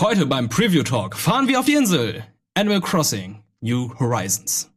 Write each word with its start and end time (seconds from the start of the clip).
Heute 0.00 0.26
beim 0.26 0.48
Preview 0.48 0.82
Talk 0.82 1.16
fahren 1.16 1.46
wir 1.46 1.60
auf 1.60 1.66
die 1.66 1.74
Insel 1.74 2.24
Animal 2.54 2.80
Crossing 2.80 3.44
New 3.60 3.96
Horizons. 4.00 4.68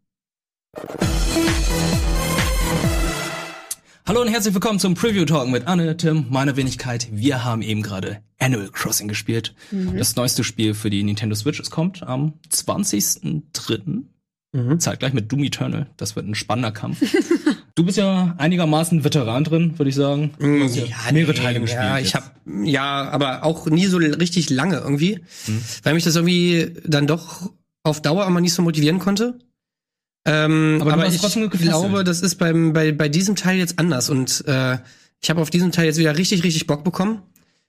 Hallo 4.05 4.21
und 4.21 4.27
herzlich 4.27 4.53
willkommen 4.53 4.77
zum 4.77 4.93
Preview 4.93 5.25
Talk 5.25 5.47
mit 5.47 5.65
Anne, 5.65 5.97
Tim, 5.97 6.27
meiner 6.29 6.55
Wenigkeit. 6.55 7.07
Wir 7.11 7.43
haben 7.43 7.63
eben 7.63 7.81
gerade 7.81 8.21
Animal 8.37 8.69
Crossing 8.69 9.07
gespielt. 9.07 9.55
Mhm. 9.71 9.97
Das 9.97 10.15
neueste 10.15 10.43
Spiel 10.43 10.75
für 10.75 10.91
die 10.91 11.01
Nintendo 11.01 11.33
Switch. 11.33 11.59
Es 11.59 11.71
kommt 11.71 12.03
am 12.03 12.33
20.03. 12.51 14.03
Mhm. 14.51 14.79
Zeitgleich 14.79 15.13
mit 15.13 15.31
Doom 15.31 15.43
Eternal. 15.45 15.89
Das 15.97 16.15
wird 16.15 16.27
ein 16.27 16.35
spannender 16.35 16.71
Kampf. 16.71 17.01
du 17.77 17.83
bist 17.83 17.97
ja 17.97 18.35
einigermaßen 18.37 19.03
Veteran 19.03 19.43
drin, 19.43 19.77
würde 19.77 19.89
ich 19.89 19.95
sagen. 19.95 20.31
Hast 20.63 20.75
ja, 20.75 20.85
ja 20.85 21.11
mehrere 21.13 21.33
nee, 21.33 21.37
Teile 21.37 21.61
gespielt. 21.61 21.83
Ja, 21.83 21.99
ich 21.99 22.15
habe 22.15 22.25
ja, 22.63 23.09
aber 23.09 23.43
auch 23.43 23.67
nie 23.67 23.85
so 23.85 23.97
richtig 23.97 24.49
lange 24.49 24.77
irgendwie, 24.77 25.19
mhm. 25.45 25.61
weil 25.83 25.93
mich 25.93 26.03
das 26.03 26.15
irgendwie 26.15 26.73
dann 26.85 27.07
doch 27.07 27.51
auf 27.83 28.01
Dauer 28.01 28.25
immer 28.25 28.41
nicht 28.41 28.53
so 28.53 28.61
motivieren 28.63 28.99
konnte. 28.99 29.37
Ähm, 30.25 30.79
aber, 30.81 30.93
aber 30.93 31.07
ich 31.07 31.21
glaube, 31.21 32.03
das 32.03 32.21
ist 32.21 32.35
beim, 32.35 32.73
bei, 32.73 32.91
bei 32.91 33.09
diesem 33.09 33.35
Teil 33.35 33.57
jetzt 33.57 33.79
anders 33.79 34.09
und 34.09 34.43
äh, 34.47 34.77
ich 35.21 35.29
habe 35.29 35.41
auf 35.41 35.49
diesem 35.49 35.71
Teil 35.71 35.85
jetzt 35.85 35.97
wieder 35.97 36.17
richtig, 36.17 36.43
richtig 36.43 36.67
Bock 36.67 36.83
bekommen. 36.83 37.21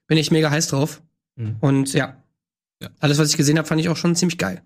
Bin 0.06 0.18
ich 0.18 0.30
mega 0.30 0.50
heiß 0.50 0.68
drauf. 0.68 1.02
Mhm. 1.36 1.56
Und 1.60 1.92
ja, 1.92 2.16
ja, 2.82 2.88
alles, 2.98 3.18
was 3.18 3.30
ich 3.30 3.36
gesehen 3.36 3.58
habe, 3.58 3.68
fand 3.68 3.80
ich 3.80 3.88
auch 3.88 3.96
schon 3.96 4.16
ziemlich 4.16 4.38
geil. 4.38 4.62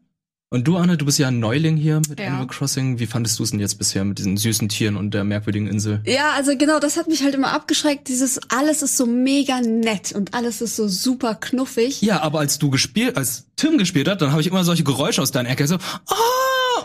Und 0.53 0.69
du, 0.69 0.77
Anne, 0.77 0.99
du 0.99 1.07
bist 1.07 1.19
ja 1.19 1.29
ein 1.29 1.41
Neuling 1.41 1.79
hier 1.79 2.03
mit 2.11 2.21
ja. 2.21 2.27
Animal 2.27 2.47
Crossing. 2.47 2.99
Wie 2.99 3.07
fandest 3.07 3.39
du 3.39 3.43
es 3.43 3.53
denn 3.53 3.61
jetzt 3.61 3.79
bisher 3.79 4.05
mit 4.05 4.19
diesen 4.19 4.37
süßen 4.37 4.69
Tieren 4.69 4.99
und 4.99 5.15
der 5.15 5.25
merkwürdigen 5.25 5.67
Insel? 5.67 6.03
Ja, 6.05 6.33
also 6.33 6.55
genau, 6.59 6.79
das 6.79 6.99
hat 6.99 7.09
mich 7.09 7.23
halt 7.23 7.35
immer 7.35 7.55
abgeschreckt. 7.55 8.07
Dieses 8.09 8.39
alles 8.51 8.83
ist 8.83 8.99
so 8.99 9.07
mega 9.07 9.63
nett 9.63 10.13
und 10.13 10.35
alles 10.35 10.61
ist 10.61 10.77
so 10.77 10.89
super 10.89 11.37
knuffig. 11.37 12.03
Ja, 12.03 12.21
aber 12.21 12.41
als 12.41 12.59
du 12.59 12.69
gespielt, 12.69 13.17
als 13.17 13.47
Tim 13.57 13.79
gespielt 13.79 14.09
hat, 14.09 14.21
dann 14.21 14.33
habe 14.33 14.43
ich 14.43 14.47
immer 14.47 14.63
solche 14.63 14.85
Geräusche 14.85 15.23
aus 15.23 15.31
deiner 15.31 15.49
Ecke 15.49 15.67
so, 15.67 15.77
ah, 15.77 15.79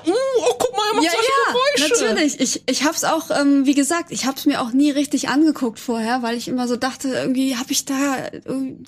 mm, 0.06 0.12
oh, 0.12 0.56
guck 0.58 0.72
mal, 0.72 0.84
er 0.90 0.96
macht 0.96 1.04
ja, 1.04 1.12
solche 1.12 1.28
ja, 1.28 1.37
Geräusche. 1.48 2.06
Natürlich. 2.06 2.40
Ich, 2.40 2.64
ich 2.68 2.84
hab's 2.84 3.04
auch, 3.04 3.30
ähm, 3.32 3.66
wie 3.66 3.74
gesagt, 3.74 4.12
ich 4.12 4.26
hab's 4.26 4.46
mir 4.46 4.62
auch 4.62 4.72
nie 4.72 4.92
richtig 4.92 5.30
angeguckt 5.30 5.80
vorher, 5.80 6.22
weil 6.22 6.38
ich 6.38 6.48
immer 6.48 6.68
so 6.68 6.76
dachte, 6.76 7.10
irgendwie 7.10 7.56
habe 7.56 7.72
ich 7.72 7.86
da 7.86 8.30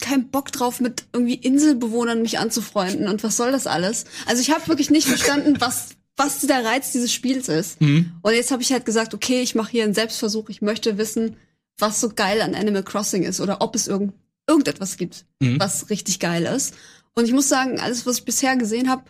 keinen 0.01 0.29
Bock 0.29 0.51
drauf, 0.51 0.79
mit 0.79 1.03
irgendwie 1.13 1.35
Inselbewohnern 1.35 2.21
mich 2.21 2.39
anzufreunden 2.39 3.07
und 3.07 3.23
was 3.23 3.37
soll 3.37 3.51
das 3.51 3.67
alles? 3.67 4.05
Also 4.25 4.41
ich 4.41 4.51
habe 4.51 4.67
wirklich 4.67 4.89
nicht 4.89 5.07
verstanden, 5.07 5.55
was 5.59 5.89
was 6.19 6.41
der 6.41 6.65
Reiz 6.65 6.91
dieses 6.91 7.13
Spiels 7.13 7.47
ist. 7.47 7.79
Mhm. 7.79 8.11
Und 8.21 8.33
jetzt 8.33 8.51
habe 8.51 8.61
ich 8.61 8.73
halt 8.73 8.85
gesagt, 8.85 9.13
okay, 9.13 9.41
ich 9.41 9.55
mache 9.55 9.71
hier 9.71 9.85
einen 9.85 9.93
Selbstversuch. 9.93 10.49
Ich 10.49 10.61
möchte 10.61 10.97
wissen, 10.97 11.37
was 11.77 12.01
so 12.01 12.09
geil 12.09 12.41
an 12.41 12.55
Animal 12.55 12.83
Crossing 12.83 13.23
ist 13.23 13.39
oder 13.39 13.61
ob 13.61 13.73
es 13.73 13.87
irgend, 13.87 14.13
irgendetwas 14.45 14.97
gibt, 14.97 15.25
mhm. 15.39 15.59
was 15.59 15.89
richtig 15.89 16.19
geil 16.19 16.43
ist. 16.43 16.75
Und 17.15 17.25
ich 17.25 17.31
muss 17.31 17.47
sagen, 17.47 17.79
alles, 17.79 18.05
was 18.05 18.17
ich 18.17 18.25
bisher 18.25 18.57
gesehen 18.57 18.89
habe, 18.89 19.03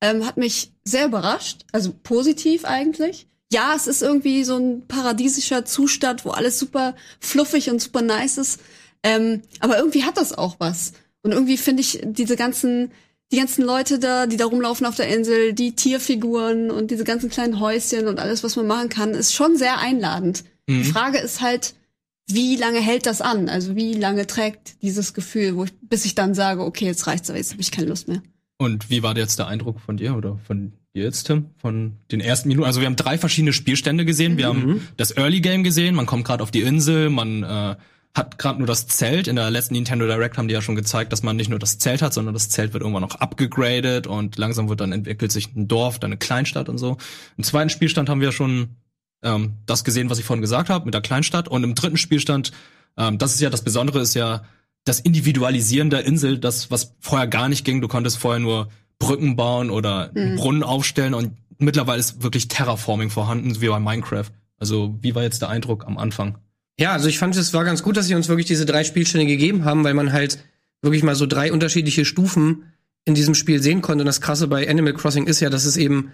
ähm, 0.00 0.26
hat 0.26 0.36
mich 0.36 0.72
sehr 0.84 1.06
überrascht, 1.06 1.64
also 1.72 1.92
positiv 2.02 2.64
eigentlich. 2.64 3.26
Ja, 3.52 3.74
es 3.76 3.86
ist 3.86 4.02
irgendwie 4.02 4.44
so 4.44 4.56
ein 4.56 4.86
paradiesischer 4.86 5.64
Zustand, 5.64 6.24
wo 6.24 6.30
alles 6.30 6.58
super 6.58 6.96
fluffig 7.20 7.70
und 7.70 7.80
super 7.80 8.02
nice 8.02 8.38
ist. 8.38 8.60
Ähm, 9.02 9.42
aber 9.60 9.78
irgendwie 9.78 10.04
hat 10.04 10.16
das 10.16 10.36
auch 10.36 10.56
was. 10.58 10.92
Und 11.22 11.32
irgendwie 11.32 11.56
finde 11.56 11.80
ich 11.80 12.00
diese 12.02 12.36
ganzen, 12.36 12.90
die 13.32 13.36
ganzen 13.36 13.64
Leute 13.64 13.98
da, 13.98 14.26
die 14.26 14.36
da 14.36 14.46
rumlaufen 14.46 14.86
auf 14.86 14.96
der 14.96 15.08
Insel, 15.08 15.52
die 15.52 15.76
Tierfiguren 15.76 16.70
und 16.70 16.90
diese 16.90 17.04
ganzen 17.04 17.30
kleinen 17.30 17.60
Häuschen 17.60 18.08
und 18.08 18.18
alles, 18.18 18.42
was 18.42 18.56
man 18.56 18.66
machen 18.66 18.88
kann, 18.88 19.14
ist 19.14 19.32
schon 19.32 19.56
sehr 19.56 19.78
einladend. 19.78 20.44
Mhm. 20.66 20.82
Die 20.82 20.90
Frage 20.90 21.18
ist 21.18 21.40
halt, 21.40 21.74
wie 22.28 22.56
lange 22.56 22.80
hält 22.80 23.06
das 23.06 23.20
an? 23.20 23.48
Also 23.48 23.76
wie 23.76 23.92
lange 23.94 24.26
trägt 24.26 24.82
dieses 24.82 25.14
Gefühl, 25.14 25.56
wo 25.56 25.64
ich, 25.64 25.72
bis 25.80 26.04
ich 26.04 26.16
dann 26.16 26.34
sage, 26.34 26.64
okay, 26.64 26.86
jetzt 26.86 27.06
reicht's, 27.06 27.30
aber 27.30 27.38
jetzt 27.38 27.52
habe 27.52 27.62
ich 27.62 27.70
keine 27.70 27.86
Lust 27.86 28.08
mehr. 28.08 28.22
Und 28.58 28.88
wie 28.88 29.02
war 29.02 29.16
jetzt 29.16 29.38
der 29.38 29.48
Eindruck 29.48 29.80
von 29.80 29.96
dir 29.96 30.16
oder 30.16 30.38
von 30.46 30.72
dir 30.94 31.04
jetzt, 31.04 31.24
Tim? 31.24 31.50
Von 31.58 31.98
den 32.10 32.20
ersten 32.20 32.48
Minuten? 32.48 32.66
Also 32.66 32.80
wir 32.80 32.86
haben 32.86 32.96
drei 32.96 33.18
verschiedene 33.18 33.52
Spielstände 33.52 34.04
gesehen. 34.04 34.38
Wir 34.38 34.52
mhm. 34.52 34.60
haben 34.60 34.88
das 34.96 35.16
Early 35.16 35.40
Game 35.40 35.62
gesehen. 35.62 35.94
Man 35.94 36.06
kommt 36.06 36.24
gerade 36.24 36.42
auf 36.42 36.50
die 36.50 36.62
Insel. 36.62 37.10
Man 37.10 37.42
äh, 37.42 37.76
hat 38.16 38.38
gerade 38.38 38.58
nur 38.58 38.66
das 38.66 38.86
Zelt. 38.86 39.28
In 39.28 39.36
der 39.36 39.50
letzten 39.50 39.74
Nintendo 39.74 40.06
Direct 40.06 40.38
haben 40.38 40.48
die 40.48 40.54
ja 40.54 40.62
schon 40.62 40.74
gezeigt, 40.74 41.12
dass 41.12 41.22
man 41.22 41.36
nicht 41.36 41.50
nur 41.50 41.58
das 41.58 41.78
Zelt 41.78 42.00
hat, 42.00 42.14
sondern 42.14 42.32
das 42.32 42.48
Zelt 42.48 42.72
wird 42.72 42.82
irgendwann 42.82 43.02
noch 43.02 43.16
abgegradet 43.16 44.06
und 44.06 44.38
langsam 44.38 44.70
wird 44.70 44.80
dann 44.80 44.92
entwickelt 44.92 45.32
sich 45.32 45.54
ein 45.54 45.68
Dorf, 45.68 45.98
dann 45.98 46.12
eine 46.12 46.18
Kleinstadt 46.18 46.70
und 46.70 46.78
so. 46.78 46.96
Im 47.36 47.44
zweiten 47.44 47.68
Spielstand 47.68 48.08
haben 48.08 48.22
wir 48.22 48.32
schon 48.32 48.76
ähm, 49.22 49.56
das 49.66 49.84
gesehen, 49.84 50.08
was 50.08 50.18
ich 50.18 50.24
vorhin 50.24 50.40
gesagt 50.40 50.70
habe, 50.70 50.86
mit 50.86 50.94
der 50.94 51.02
Kleinstadt. 51.02 51.46
Und 51.46 51.62
im 51.62 51.74
dritten 51.74 51.98
Spielstand, 51.98 52.52
ähm, 52.96 53.18
das 53.18 53.34
ist 53.34 53.40
ja 53.42 53.50
das 53.50 53.62
Besondere, 53.62 54.00
ist 54.00 54.14
ja 54.14 54.44
das 54.86 55.00
Individualisieren 55.00 55.90
der 55.90 56.04
Insel, 56.04 56.38
das, 56.38 56.70
was 56.70 56.94
vorher 57.00 57.26
gar 57.26 57.48
nicht 57.48 57.64
ging. 57.64 57.80
Du 57.80 57.88
konntest 57.88 58.18
vorher 58.18 58.40
nur 58.40 58.68
Brücken 58.98 59.36
bauen 59.36 59.68
oder 59.68 60.10
mhm. 60.14 60.36
Brunnen 60.36 60.62
aufstellen 60.62 61.12
und 61.12 61.32
mittlerweile 61.58 61.98
ist 61.98 62.22
wirklich 62.22 62.48
Terraforming 62.48 63.10
vorhanden, 63.10 63.60
wie 63.60 63.68
bei 63.68 63.80
Minecraft. 63.80 64.30
Also, 64.58 64.96
wie 65.02 65.14
war 65.14 65.22
jetzt 65.22 65.42
der 65.42 65.50
Eindruck 65.50 65.86
am 65.86 65.98
Anfang? 65.98 66.38
Ja, 66.78 66.92
also 66.92 67.08
ich 67.08 67.18
fand 67.18 67.36
es 67.36 67.52
war 67.52 67.64
ganz 67.64 67.82
gut, 67.82 67.96
dass 67.96 68.06
sie 68.06 68.14
uns 68.14 68.28
wirklich 68.28 68.46
diese 68.46 68.64
drei 68.64 68.84
Spielstände 68.84 69.26
gegeben 69.26 69.64
haben, 69.64 69.82
weil 69.82 69.94
man 69.94 70.12
halt 70.12 70.38
wirklich 70.82 71.02
mal 71.02 71.16
so 71.16 71.26
drei 71.26 71.52
unterschiedliche 71.52 72.04
Stufen 72.04 72.72
in 73.04 73.14
diesem 73.14 73.34
Spiel 73.34 73.62
sehen 73.62 73.82
konnte. 73.82 74.02
Und 74.02 74.06
das 74.06 74.20
Krasse 74.20 74.46
bei 74.46 74.68
Animal 74.68 74.94
Crossing 74.94 75.26
ist 75.26 75.40
ja, 75.40 75.50
dass 75.50 75.64
es 75.64 75.76
eben 75.76 76.12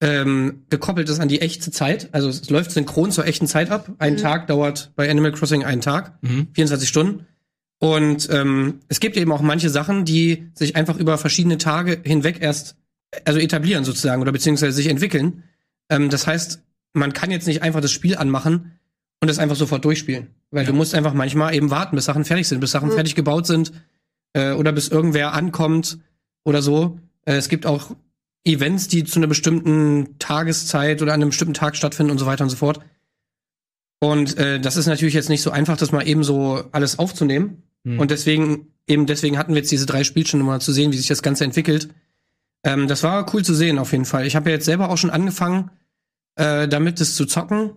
ähm, 0.00 0.64
gekoppelt 0.70 1.08
ist 1.08 1.20
an 1.20 1.28
die 1.28 1.40
echte 1.40 1.70
Zeit. 1.70 2.08
Also 2.12 2.28
es 2.28 2.50
läuft 2.50 2.72
synchron 2.72 3.12
zur 3.12 3.26
echten 3.26 3.46
Zeit 3.46 3.70
ab. 3.70 3.90
Ein 3.98 4.14
mhm. 4.14 4.18
Tag 4.18 4.46
dauert 4.48 4.92
bei 4.96 5.08
Animal 5.10 5.32
Crossing 5.32 5.64
einen 5.64 5.82
Tag, 5.82 6.22
mhm. 6.22 6.48
24 6.52 6.88
Stunden. 6.88 7.26
Und 7.80 8.28
ähm, 8.30 8.80
es 8.88 9.00
gibt 9.00 9.16
eben 9.16 9.30
auch 9.32 9.40
manche 9.40 9.70
Sachen, 9.70 10.04
die 10.04 10.48
sich 10.54 10.74
einfach 10.74 10.96
über 10.96 11.16
verschiedene 11.16 11.58
Tage 11.58 12.00
hinweg 12.04 12.38
erst 12.40 12.76
also 13.24 13.38
etablieren 13.38 13.84
sozusagen 13.84 14.20
oder 14.20 14.32
beziehungsweise 14.32 14.72
sich 14.72 14.88
entwickeln. 14.88 15.44
Ähm, 15.88 16.10
das 16.10 16.26
heißt, 16.26 16.62
man 16.92 17.12
kann 17.12 17.30
jetzt 17.30 17.46
nicht 17.46 17.62
einfach 17.62 17.80
das 17.80 17.92
Spiel 17.92 18.16
anmachen 18.16 18.72
und 19.20 19.28
es 19.28 19.38
einfach 19.38 19.56
sofort 19.56 19.84
durchspielen, 19.84 20.28
weil 20.50 20.64
ja. 20.64 20.70
du 20.70 20.76
musst 20.76 20.94
einfach 20.94 21.14
manchmal 21.14 21.54
eben 21.54 21.70
warten, 21.70 21.96
bis 21.96 22.04
Sachen 22.04 22.24
fertig 22.24 22.48
sind, 22.48 22.60
bis 22.60 22.70
Sachen 22.70 22.88
mhm. 22.88 22.94
fertig 22.94 23.14
gebaut 23.14 23.46
sind 23.46 23.72
äh, 24.32 24.52
oder 24.52 24.72
bis 24.72 24.88
irgendwer 24.88 25.32
ankommt 25.32 25.98
oder 26.44 26.62
so. 26.62 26.98
Äh, 27.24 27.36
es 27.36 27.48
gibt 27.48 27.66
auch 27.66 27.94
Events, 28.44 28.88
die 28.88 29.04
zu 29.04 29.18
einer 29.18 29.26
bestimmten 29.26 30.18
Tageszeit 30.18 31.02
oder 31.02 31.12
an 31.12 31.20
einem 31.20 31.30
bestimmten 31.30 31.54
Tag 31.54 31.76
stattfinden 31.76 32.10
und 32.10 32.18
so 32.18 32.26
weiter 32.26 32.44
und 32.44 32.50
so 32.50 32.56
fort. 32.56 32.80
Und 34.00 34.38
äh, 34.38 34.60
das 34.60 34.76
ist 34.76 34.86
natürlich 34.86 35.14
jetzt 35.14 35.28
nicht 35.28 35.42
so 35.42 35.50
einfach, 35.50 35.76
das 35.76 35.92
mal 35.92 36.06
eben 36.06 36.22
so 36.22 36.64
alles 36.72 36.98
aufzunehmen. 36.98 37.62
Hm. 37.84 37.98
Und 37.98 38.10
deswegen, 38.10 38.72
eben 38.86 39.06
deswegen 39.06 39.38
hatten 39.38 39.52
wir 39.52 39.58
jetzt 39.58 39.70
diese 39.70 39.86
drei 39.86 40.04
Spielstunden, 40.04 40.46
um 40.46 40.52
mal 40.52 40.60
zu 40.60 40.72
sehen, 40.72 40.92
wie 40.92 40.96
sich 40.96 41.08
das 41.08 41.22
Ganze 41.22 41.44
entwickelt. 41.44 41.88
Ähm, 42.64 42.88
das 42.88 43.02
war 43.02 43.32
cool 43.34 43.44
zu 43.44 43.54
sehen, 43.54 43.78
auf 43.78 43.92
jeden 43.92 44.04
Fall. 44.04 44.26
Ich 44.26 44.36
habe 44.36 44.50
ja 44.50 44.56
jetzt 44.56 44.64
selber 44.64 44.90
auch 44.90 44.98
schon 44.98 45.10
angefangen, 45.10 45.70
äh, 46.36 46.68
damit 46.68 47.00
es 47.00 47.14
zu 47.14 47.26
zocken. 47.26 47.72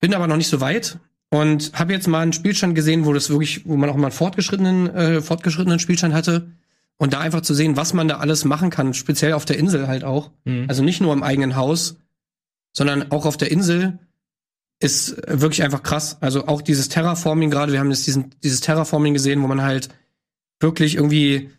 Bin 0.00 0.14
aber 0.14 0.26
noch 0.26 0.36
nicht 0.36 0.48
so 0.48 0.60
weit. 0.60 0.98
Und 1.30 1.72
habe 1.72 1.94
jetzt 1.94 2.08
mal 2.08 2.20
einen 2.20 2.34
Spielstand 2.34 2.74
gesehen, 2.74 3.06
wo 3.06 3.14
das 3.14 3.30
wirklich, 3.30 3.66
wo 3.66 3.76
man 3.76 3.88
auch 3.88 3.96
mal 3.96 4.08
einen 4.08 4.12
fortgeschrittenen, 4.12 4.94
äh, 4.94 5.22
fortgeschrittenen 5.22 5.78
Spielstand 5.78 6.12
hatte. 6.12 6.50
Und 6.98 7.14
da 7.14 7.20
einfach 7.20 7.40
zu 7.40 7.54
sehen, 7.54 7.76
was 7.76 7.94
man 7.94 8.06
da 8.06 8.18
alles 8.18 8.44
machen 8.44 8.68
kann, 8.68 8.92
speziell 8.92 9.32
auf 9.32 9.46
der 9.46 9.58
Insel 9.58 9.88
halt 9.88 10.04
auch. 10.04 10.30
Mhm. 10.44 10.66
Also 10.68 10.82
nicht 10.82 11.00
nur 11.00 11.12
im 11.14 11.22
eigenen 11.22 11.56
Haus, 11.56 11.96
sondern 12.72 13.10
auch 13.10 13.24
auf 13.24 13.38
der 13.38 13.50
Insel 13.50 13.98
ist 14.82 15.16
wirklich 15.28 15.62
einfach 15.62 15.82
krass. 15.82 16.18
Also 16.20 16.46
auch 16.46 16.60
dieses 16.60 16.88
Terraforming 16.88 17.50
gerade, 17.50 17.72
wir 17.72 17.80
haben 17.80 17.90
jetzt 17.90 18.06
diesen, 18.06 18.34
dieses 18.42 18.60
Terraforming 18.60 19.14
gesehen, 19.14 19.42
wo 19.42 19.46
man 19.46 19.62
halt 19.62 19.88
wirklich 20.60 20.96
irgendwie 20.96 21.50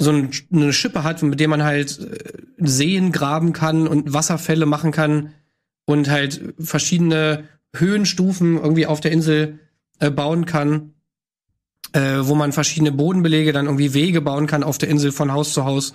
so 0.00 0.10
ein, 0.10 0.30
eine 0.52 0.72
Schippe 0.72 1.04
hat, 1.04 1.22
mit 1.22 1.38
der 1.38 1.48
man 1.48 1.62
halt 1.62 2.00
äh, 2.00 2.42
Seen 2.58 3.12
graben 3.12 3.52
kann 3.52 3.86
und 3.86 4.12
Wasserfälle 4.12 4.66
machen 4.66 4.90
kann 4.90 5.32
und 5.86 6.10
halt 6.10 6.54
verschiedene 6.58 7.44
Höhenstufen 7.74 8.56
irgendwie 8.56 8.86
auf 8.86 9.00
der 9.00 9.12
Insel 9.12 9.60
äh, 10.00 10.10
bauen 10.10 10.46
kann, 10.46 10.94
äh, 11.92 12.18
wo 12.22 12.34
man 12.34 12.52
verschiedene 12.52 12.92
Bodenbelege, 12.92 13.52
dann 13.52 13.66
irgendwie 13.66 13.94
Wege 13.94 14.20
bauen 14.20 14.46
kann 14.46 14.64
auf 14.64 14.78
der 14.78 14.88
Insel 14.88 15.12
von 15.12 15.32
Haus 15.32 15.52
zu 15.52 15.64
Haus 15.64 15.94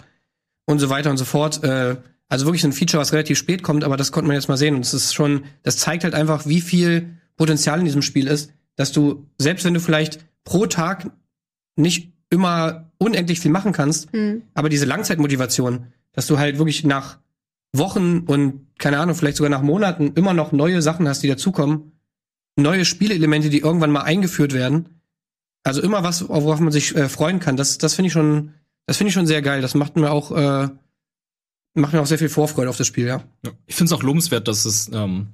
und 0.65 0.79
so 0.79 0.89
weiter 0.89 1.09
und 1.09 1.17
so 1.17 1.25
fort. 1.25 1.63
Äh, 1.63 1.97
also 2.29 2.45
wirklich 2.45 2.63
ein 2.63 2.73
Feature, 2.73 3.01
was 3.01 3.11
relativ 3.11 3.37
spät 3.37 3.63
kommt, 3.63 3.83
aber 3.83 3.97
das 3.97 4.11
konnte 4.11 4.27
man 4.27 4.35
jetzt 4.35 4.47
mal 4.47 4.57
sehen. 4.57 4.75
Und 4.75 4.81
es 4.81 4.93
ist 4.93 5.13
schon, 5.13 5.43
das 5.63 5.77
zeigt 5.77 6.03
halt 6.03 6.13
einfach, 6.13 6.45
wie 6.45 6.61
viel 6.61 7.17
Potenzial 7.35 7.79
in 7.79 7.85
diesem 7.85 8.03
Spiel 8.03 8.27
ist, 8.27 8.53
dass 8.75 8.91
du, 8.91 9.27
selbst 9.39 9.65
wenn 9.65 9.73
du 9.73 9.79
vielleicht 9.79 10.25
pro 10.43 10.67
Tag 10.67 11.11
nicht 11.75 12.13
immer 12.29 12.91
unendlich 12.99 13.39
viel 13.39 13.51
machen 13.51 13.71
kannst, 13.71 14.13
mhm. 14.13 14.43
aber 14.53 14.69
diese 14.69 14.85
Langzeitmotivation, 14.85 15.87
dass 16.11 16.27
du 16.27 16.37
halt 16.37 16.59
wirklich 16.59 16.83
nach 16.83 17.17
Wochen 17.73 18.19
und 18.19 18.67
keine 18.77 18.99
Ahnung, 18.99 19.15
vielleicht 19.15 19.37
sogar 19.37 19.49
nach 19.49 19.61
Monaten 19.61 20.13
immer 20.15 20.33
noch 20.33 20.51
neue 20.51 20.81
Sachen 20.81 21.07
hast, 21.07 21.23
die 21.23 21.27
dazukommen, 21.27 21.93
neue 22.55 22.85
Spielelemente, 22.85 23.49
die 23.49 23.59
irgendwann 23.59 23.91
mal 23.91 24.01
eingeführt 24.01 24.53
werden. 24.53 25.01
Also 25.63 25.81
immer 25.81 26.03
was, 26.03 26.29
worauf 26.29 26.59
man 26.59 26.71
sich 26.71 26.95
äh, 26.95 27.09
freuen 27.09 27.39
kann. 27.39 27.57
Das, 27.57 27.77
das 27.77 27.95
finde 27.95 28.07
ich 28.07 28.13
schon, 28.13 28.53
das 28.85 28.97
finde 28.97 29.09
ich 29.09 29.13
schon 29.13 29.27
sehr 29.27 29.41
geil. 29.41 29.61
Das 29.61 29.75
macht 29.75 29.97
mir 29.97 30.11
auch 30.11 30.31
äh, 30.31 30.69
macht 31.79 31.93
mir 31.93 32.01
auch 32.01 32.05
sehr 32.05 32.19
viel 32.19 32.29
Vorfreude 32.29 32.69
auf 32.69 32.77
das 32.77 32.87
Spiel, 32.87 33.07
ja. 33.07 33.23
ja. 33.45 33.51
Ich 33.65 33.75
finde 33.75 33.93
es 33.93 33.99
auch 33.99 34.03
lobenswert, 34.03 34.47
dass 34.47 34.65
es 34.65 34.89
ähm, 34.93 35.27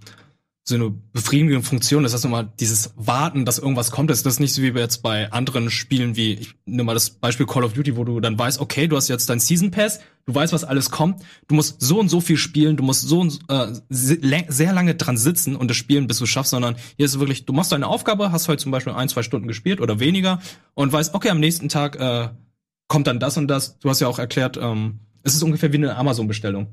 so 0.68 0.74
eine 0.74 0.90
befriedigende 1.14 1.62
Funktion. 1.62 2.02
Das 2.02 2.14
heißt 2.14 2.26
immer 2.26 2.44
dieses 2.44 2.92
Warten, 2.96 3.46
dass 3.46 3.60
irgendwas 3.60 3.92
kommt. 3.92 4.10
Das 4.10 4.24
ist 4.24 4.40
nicht 4.40 4.54
so 4.54 4.64
wie 4.64 4.68
jetzt 4.70 5.04
bei 5.04 5.32
anderen 5.32 5.70
Spielen 5.70 6.16
wie, 6.16 6.34
ich 6.34 6.56
nehme 6.66 6.86
mal 6.86 6.96
das 6.96 7.12
Beispiel 7.12 7.46
Call 7.46 7.64
of 7.64 7.74
Duty, 7.74 7.96
wo 7.98 8.04
du 8.04 8.20
dann 8.20 8.38
weißt, 8.38 8.60
okay, 8.60 8.88
du 8.88 8.96
hast 8.96 9.08
jetzt 9.08 9.30
dein 9.30 9.40
Season 9.40 9.70
Pass, 9.70 10.00
du 10.26 10.34
weißt, 10.34 10.54
was 10.54 10.64
alles 10.64 10.90
kommt. 10.90 11.22
Du 11.48 11.54
musst 11.54 11.82
so 11.82 12.00
und 12.00 12.10
so 12.10 12.20
viel 12.20 12.38
spielen, 12.38 12.78
du 12.78 12.84
musst 12.84 13.08
so 13.08 13.20
und, 13.20 13.40
äh, 13.48 13.68
sehr 13.90 14.74
lange 14.74 14.96
dran 14.96 15.18
sitzen 15.18 15.56
und 15.56 15.70
das 15.70 15.78
Spielen, 15.78 16.08
bis 16.08 16.18
du 16.18 16.26
schaffst, 16.26 16.50
sondern 16.50 16.78
hier 16.98 17.06
ist 17.06 17.20
wirklich, 17.20 17.46
du 17.46 17.54
machst 17.54 17.72
deine 17.72 17.86
Aufgabe, 17.86 18.32
hast 18.32 18.48
heute 18.48 18.64
zum 18.64 18.72
Beispiel 18.72 18.94
ein, 18.94 19.08
zwei 19.08 19.22
Stunden 19.22 19.48
gespielt 19.48 19.80
oder 19.80 20.00
weniger 20.00 20.42
und 20.74 20.92
weißt, 20.92 21.14
okay, 21.14 21.30
am 21.30 21.40
nächsten 21.40 21.70
Tag 21.70 21.96
äh, 21.98 22.30
kommt 22.88 23.06
dann 23.06 23.20
das 23.20 23.38
und 23.38 23.48
das. 23.48 23.78
Du 23.78 23.90
hast 23.90 24.00
ja 24.00 24.08
auch 24.08 24.18
erklärt, 24.18 24.58
ähm, 24.58 25.00
es 25.26 25.36
ist 25.36 25.44
ungefähr 25.44 25.74
wie 25.74 25.78
eine 25.78 25.96
Amazon-Bestellung. 25.96 26.68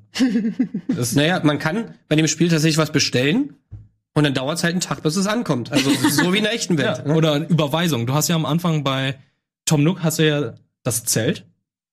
naja, 1.15 1.41
man 1.43 1.59
kann 1.59 1.95
bei 2.09 2.17
dem 2.17 2.29
Spiel 2.29 2.49
tatsächlich 2.49 2.79
was 2.79 2.93
bestellen 2.93 3.55
und 4.15 4.25
dann 4.25 4.35
dauert 4.35 4.59
es 4.59 4.65
halt 4.65 4.73
einen 4.75 4.81
Tag, 4.81 5.03
bis 5.03 5.17
es 5.17 5.27
ankommt. 5.27 5.73
Also 5.73 5.91
so 6.11 6.33
wie 6.33 6.39
in 6.39 6.45
der 6.45 6.53
echten 6.53 6.77
Welt. 6.79 6.99
Ja, 6.99 7.09
ne? 7.09 7.15
Oder 7.15 7.49
Überweisung. 7.49 8.07
Du 8.07 8.13
hast 8.13 8.29
ja 8.29 8.37
am 8.37 8.45
Anfang 8.45 8.85
bei 8.85 9.17
Tom 9.65 9.83
Nook 9.83 10.03
hast 10.03 10.19
du 10.19 10.29
ja 10.29 10.55
das 10.83 11.05
Zelt. 11.05 11.47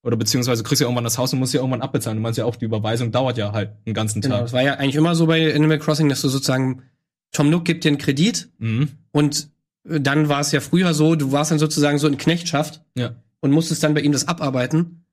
Oder 0.04 0.16
beziehungsweise 0.16 0.64
kriegst 0.64 0.80
du 0.80 0.86
ja 0.86 0.90
irgendwann 0.90 1.04
das 1.04 1.18
Haus 1.18 1.34
und 1.34 1.40
musst 1.40 1.54
ja 1.54 1.60
irgendwann 1.60 1.82
abbezahlen. 1.82 2.18
Du 2.18 2.22
meinst 2.22 2.38
ja 2.38 2.46
auch, 2.46 2.56
die 2.56 2.66
Überweisung 2.66 3.12
dauert 3.12 3.38
ja 3.38 3.52
halt 3.52 3.72
einen 3.86 3.94
ganzen 3.94 4.22
Tag. 4.22 4.32
Genau, 4.32 4.42
das 4.42 4.54
war 4.54 4.62
ja 4.62 4.76
eigentlich 4.76 4.96
immer 4.96 5.16
so 5.16 5.28
bei 5.28 5.54
Animal 5.54 5.80
Crossing, 5.80 6.08
dass 6.08 6.22
du 6.22 6.30
sozusagen, 6.30 6.84
Tom 7.32 7.50
Nook 7.50 7.66
gibt 7.66 7.84
dir 7.84 7.90
einen 7.90 7.98
Kredit 7.98 8.50
mhm. 8.60 8.90
und 9.12 9.50
dann 9.84 10.30
war 10.30 10.40
es 10.40 10.52
ja 10.52 10.60
früher 10.62 10.94
so, 10.94 11.16
du 11.16 11.32
warst 11.32 11.52
dann 11.52 11.60
sozusagen 11.60 11.98
so 12.00 12.08
in 12.08 12.18
Knechtschaft 12.18 12.82
ja. 12.96 13.16
und 13.42 13.52
musstest 13.52 13.84
dann 13.84 13.94
bei 13.94 14.02
ihm 14.02 14.12
das 14.12 14.28
abarbeiten. 14.28 15.06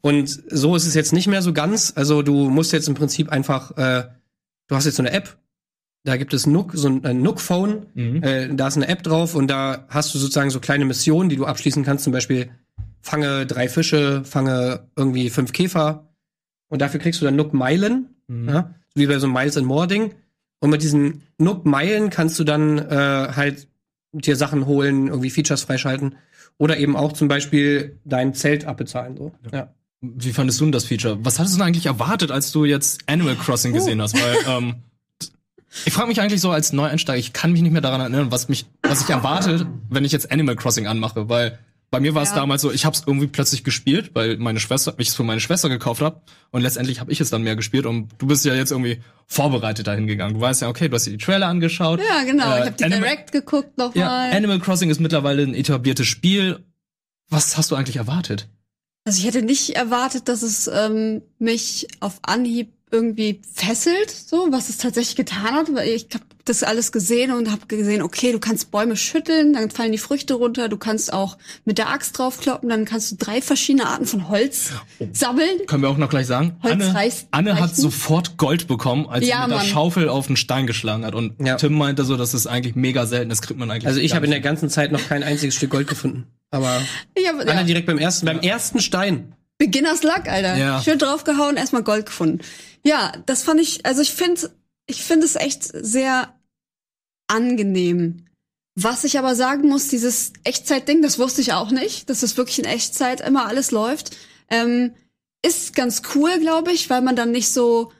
Und 0.00 0.42
so 0.48 0.74
ist 0.76 0.86
es 0.86 0.94
jetzt 0.94 1.12
nicht 1.12 1.26
mehr 1.26 1.42
so 1.42 1.52
ganz. 1.52 1.92
Also 1.94 2.22
du 2.22 2.48
musst 2.48 2.72
jetzt 2.72 2.88
im 2.88 2.94
Prinzip 2.94 3.30
einfach, 3.30 3.76
äh, 3.76 4.04
du 4.68 4.76
hast 4.76 4.86
jetzt 4.86 4.96
so 4.96 5.02
eine 5.02 5.12
App, 5.12 5.36
da 6.04 6.16
gibt 6.16 6.32
es 6.32 6.46
Nook, 6.46 6.72
so 6.74 6.88
ein, 6.88 7.04
ein 7.04 7.22
Nook-Phone, 7.22 7.86
mhm. 7.94 8.22
äh, 8.22 8.54
da 8.54 8.68
ist 8.68 8.76
eine 8.76 8.88
App 8.88 9.02
drauf 9.02 9.34
und 9.34 9.48
da 9.48 9.86
hast 9.88 10.14
du 10.14 10.18
sozusagen 10.18 10.50
so 10.50 10.60
kleine 10.60 10.86
Missionen, 10.86 11.28
die 11.28 11.36
du 11.36 11.44
abschließen 11.44 11.84
kannst, 11.84 12.04
zum 12.04 12.12
Beispiel 12.12 12.50
fange 13.02 13.46
drei 13.46 13.68
Fische, 13.68 14.24
fange 14.24 14.88
irgendwie 14.96 15.30
fünf 15.30 15.52
Käfer 15.52 16.08
und 16.68 16.80
dafür 16.80 17.00
kriegst 17.00 17.20
du 17.20 17.26
dann 17.26 17.36
Nook-Meilen, 17.36 18.08
mhm. 18.28 18.48
ja, 18.48 18.74
wie 18.94 19.06
bei 19.06 19.18
so 19.18 19.26
einem 19.26 19.34
Miles 19.34 19.56
and 19.56 19.66
More 19.66 19.86
Ding. 19.86 20.14
Und 20.60 20.70
mit 20.70 20.82
diesen 20.82 21.22
Nook-Meilen 21.38 22.10
kannst 22.10 22.38
du 22.38 22.44
dann 22.44 22.78
äh, 22.78 23.32
halt 23.34 23.68
dir 24.12 24.36
Sachen 24.36 24.66
holen, 24.66 25.08
irgendwie 25.08 25.30
Features 25.30 25.62
freischalten 25.62 26.16
oder 26.60 26.76
eben 26.76 26.94
auch 26.94 27.14
zum 27.14 27.26
Beispiel 27.26 27.98
dein 28.04 28.34
Zelt 28.34 28.66
abbezahlen. 28.66 29.16
So. 29.16 29.32
Ja. 29.50 29.58
ja. 29.58 29.74
Wie 30.02 30.32
fandest 30.32 30.60
du 30.60 30.66
denn 30.66 30.72
das 30.72 30.84
Feature? 30.84 31.18
Was 31.24 31.38
hattest 31.38 31.54
du 31.54 31.58
denn 31.58 31.66
eigentlich 31.66 31.86
erwartet, 31.86 32.30
als 32.30 32.52
du 32.52 32.66
jetzt 32.66 33.00
Animal 33.06 33.34
Crossing 33.34 33.72
gesehen 33.72 34.00
hast? 34.02 34.14
Weil 34.14 34.36
ähm, 34.46 34.74
ich 35.86 35.92
frage 35.94 36.08
mich 36.08 36.20
eigentlich 36.20 36.42
so 36.42 36.50
als 36.50 36.74
Neueinsteiger, 36.74 37.18
ich 37.18 37.32
kann 37.32 37.52
mich 37.52 37.62
nicht 37.62 37.72
mehr 37.72 37.80
daran 37.80 38.02
erinnern, 38.02 38.30
was 38.30 38.50
mich, 38.50 38.66
was 38.82 39.00
ich 39.00 39.08
erwarte, 39.08 39.68
wenn 39.88 40.04
ich 40.04 40.12
jetzt 40.12 40.30
Animal 40.30 40.54
Crossing 40.54 40.86
anmache, 40.86 41.30
weil 41.30 41.58
bei 41.90 41.98
mir 41.98 42.14
war 42.14 42.22
es 42.22 42.30
ja. 42.30 42.36
damals 42.36 42.62
so, 42.62 42.70
ich 42.70 42.84
habe 42.84 42.94
es 42.94 43.02
irgendwie 43.04 43.26
plötzlich 43.26 43.64
gespielt, 43.64 44.10
weil 44.14 44.36
meine 44.36 44.60
Schwester, 44.60 44.94
ich 44.98 45.08
es 45.08 45.14
für 45.14 45.24
meine 45.24 45.40
Schwester 45.40 45.68
gekauft 45.68 46.02
habe 46.02 46.20
und 46.50 46.62
letztendlich 46.62 47.00
habe 47.00 47.10
ich 47.10 47.20
es 47.20 47.30
dann 47.30 47.42
mehr 47.42 47.56
gespielt 47.56 47.84
und 47.84 48.08
du 48.18 48.28
bist 48.28 48.44
ja 48.44 48.54
jetzt 48.54 48.70
irgendwie 48.70 49.00
vorbereitet 49.26 49.88
dahin 49.88 50.06
gegangen. 50.06 50.34
Du 50.34 50.40
weißt 50.40 50.62
ja, 50.62 50.68
okay, 50.68 50.88
du 50.88 50.94
hast 50.94 51.06
dir 51.06 51.10
die 51.10 51.18
Trailer 51.18 51.48
angeschaut. 51.48 52.00
Ja, 52.00 52.22
genau, 52.22 52.54
äh, 52.54 52.60
ich 52.60 52.66
habe 52.66 52.76
die 52.76 52.84
Animal, 52.84 53.02
Direct 53.02 53.32
geguckt 53.32 53.76
nochmal. 53.76 54.30
Ja, 54.30 54.36
Animal 54.36 54.60
Crossing 54.60 54.88
ist 54.88 55.00
mittlerweile 55.00 55.42
ein 55.42 55.54
etabliertes 55.54 56.06
Spiel. 56.06 56.64
Was 57.28 57.56
hast 57.56 57.72
du 57.72 57.74
eigentlich 57.74 57.96
erwartet? 57.96 58.48
Also 59.04 59.18
ich 59.18 59.26
hätte 59.26 59.42
nicht 59.42 59.70
erwartet, 59.76 60.28
dass 60.28 60.42
es 60.42 60.68
ähm, 60.68 61.22
mich 61.38 61.88
auf 62.00 62.18
Anhieb 62.22 62.72
irgendwie 62.92 63.40
fesselt, 63.52 64.10
so 64.10 64.48
was 64.50 64.68
es 64.68 64.78
tatsächlich 64.78 65.16
getan 65.16 65.54
hat. 65.54 65.74
Weil 65.74 65.88
ich 65.88 66.06
habe 66.12 66.24
das 66.44 66.62
alles 66.62 66.92
gesehen 66.92 67.32
und 67.32 67.50
habe 67.50 67.66
gesehen, 67.66 68.02
okay, 68.02 68.32
du 68.32 68.38
kannst 68.38 68.70
Bäume 68.70 68.96
schütteln, 68.96 69.52
dann 69.52 69.70
fallen 69.70 69.92
die 69.92 69.98
Früchte 69.98 70.34
runter. 70.34 70.68
Du 70.68 70.76
kannst 70.76 71.12
auch 71.12 71.36
mit 71.64 71.78
der 71.78 71.88
Axt 71.88 72.18
draufkloppen, 72.18 72.68
dann 72.68 72.84
kannst 72.84 73.12
du 73.12 73.16
drei 73.16 73.42
verschiedene 73.42 73.86
Arten 73.86 74.06
von 74.06 74.28
Holz 74.28 74.72
oh. 75.00 75.06
sammeln. 75.12 75.66
Können 75.66 75.82
wir 75.82 75.90
auch 75.90 75.96
noch 75.96 76.10
gleich 76.10 76.26
sagen. 76.26 76.56
Holz 76.62 76.72
Anne, 76.74 76.94
reißt, 76.94 77.28
Anne 77.30 77.60
hat 77.60 77.76
sofort 77.76 78.36
Gold 78.36 78.66
bekommen, 78.66 79.06
als 79.08 79.26
ja, 79.26 79.44
sie 79.44 79.50
mit 79.50 79.60
der 79.60 79.66
Schaufel 79.66 80.08
auf 80.08 80.26
den 80.26 80.36
Stein 80.36 80.66
geschlagen 80.66 81.04
hat. 81.04 81.14
Und 81.14 81.34
ja. 81.44 81.56
Tim 81.56 81.74
meinte 81.74 82.04
so, 82.04 82.16
das 82.16 82.34
ist 82.34 82.46
eigentlich 82.46 82.74
mega 82.74 83.06
selten. 83.06 83.28
Das 83.28 83.42
kriegt 83.42 83.58
man 83.58 83.70
eigentlich. 83.70 83.86
Also 83.86 84.00
ich 84.00 84.14
habe 84.14 84.24
in 84.24 84.30
der 84.30 84.40
ganzen 84.40 84.68
Zeit 84.70 84.92
noch 84.92 85.06
kein 85.08 85.22
einziges 85.22 85.54
Stück 85.54 85.70
Gold 85.70 85.88
gefunden. 85.88 86.26
Aber 86.50 86.68
hab, 87.26 87.40
Anne 87.40 87.52
ja. 87.52 87.62
direkt 87.62 87.86
beim 87.86 87.98
ersten, 87.98 88.26
beim 88.26 88.40
ersten 88.40 88.80
Stein. 88.80 89.34
Beginners 89.58 90.02
Luck, 90.02 90.26
Alter. 90.26 90.56
Ja. 90.56 90.82
Schön 90.82 90.98
draufgehauen, 90.98 91.56
erstmal 91.56 91.82
Gold 91.82 92.06
gefunden. 92.06 92.40
Ja, 92.82 93.12
das 93.26 93.42
fand 93.42 93.60
ich, 93.60 93.84
also 93.84 94.00
ich 94.00 94.10
finde, 94.10 94.50
ich 94.90 95.04
finde 95.04 95.24
es 95.24 95.36
echt 95.36 95.64
sehr 95.72 96.34
angenehm. 97.28 98.26
Was 98.74 99.04
ich 99.04 99.18
aber 99.18 99.34
sagen 99.34 99.68
muss, 99.68 99.88
dieses 99.88 100.32
Echtzeit-Ding, 100.44 101.02
das 101.02 101.18
wusste 101.18 101.40
ich 101.40 101.52
auch 101.52 101.70
nicht, 101.70 102.10
dass 102.10 102.20
das 102.20 102.36
wirklich 102.36 102.58
in 102.58 102.64
Echtzeit 102.64 103.20
immer 103.20 103.46
alles 103.46 103.70
läuft, 103.70 104.16
ähm, 104.48 104.94
ist 105.44 105.74
ganz 105.74 106.02
cool, 106.14 106.38
glaube 106.40 106.72
ich, 106.72 106.90
weil 106.90 107.02
man 107.02 107.16
dann 107.16 107.30
nicht 107.30 107.50
so, 107.50 107.92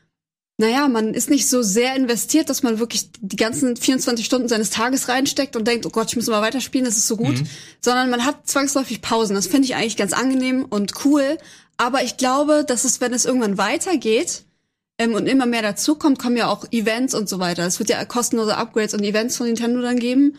naja, 0.59 0.89
man 0.89 1.15
ist 1.15 1.31
nicht 1.31 1.49
so 1.49 1.63
sehr 1.63 1.97
investiert, 1.97 2.51
dass 2.51 2.63
man 2.63 2.79
wirklich 2.79 3.11
die 3.21 3.37
ganzen 3.37 3.77
24 3.77 4.25
Stunden 4.25 4.49
seines 4.49 4.71
Tages 4.71 5.09
reinsteckt 5.09 5.57
und 5.57 5.67
denkt, 5.67 5.87
oh 5.87 5.91
Gott, 5.91 6.09
ich 6.11 6.17
muss 6.17 6.27
mal 6.27 6.43
weiterspielen, 6.43 6.85
das 6.85 6.97
ist 6.97 7.09
so 7.09 7.17
gut, 7.17 7.41
mhm. 7.41 7.47
sondern 7.81 8.11
man 8.11 8.25
hat 8.25 8.47
zwangsläufig 8.49 9.01
Pausen. 9.01 9.35
Das 9.35 9.47
finde 9.47 9.67
ich 9.67 9.75
eigentlich 9.75 9.97
ganz 9.97 10.13
angenehm 10.13 10.67
und 10.69 11.05
cool. 11.05 11.39
Aber 11.77 12.03
ich 12.03 12.17
glaube, 12.17 12.65
dass 12.67 12.85
es, 12.85 13.01
wenn 13.01 13.15
es 13.15 13.25
irgendwann 13.25 13.59
weitergeht, 13.59 14.45
ähm, 15.01 15.15
und 15.15 15.27
immer 15.27 15.47
mehr 15.47 15.63
dazu 15.63 15.95
kommt, 15.95 16.19
kommen 16.19 16.37
ja 16.37 16.49
auch 16.49 16.71
Events 16.71 17.15
und 17.15 17.29
so 17.29 17.39
weiter. 17.39 17.67
Es 17.67 17.79
wird 17.79 17.89
ja 17.89 18.05
kostenlose 18.05 18.57
Upgrades 18.57 18.93
und 18.93 19.03
Events 19.03 19.39
von 19.39 19.47
Nintendo 19.47 19.81
dann 19.81 19.99
geben. 19.99 20.37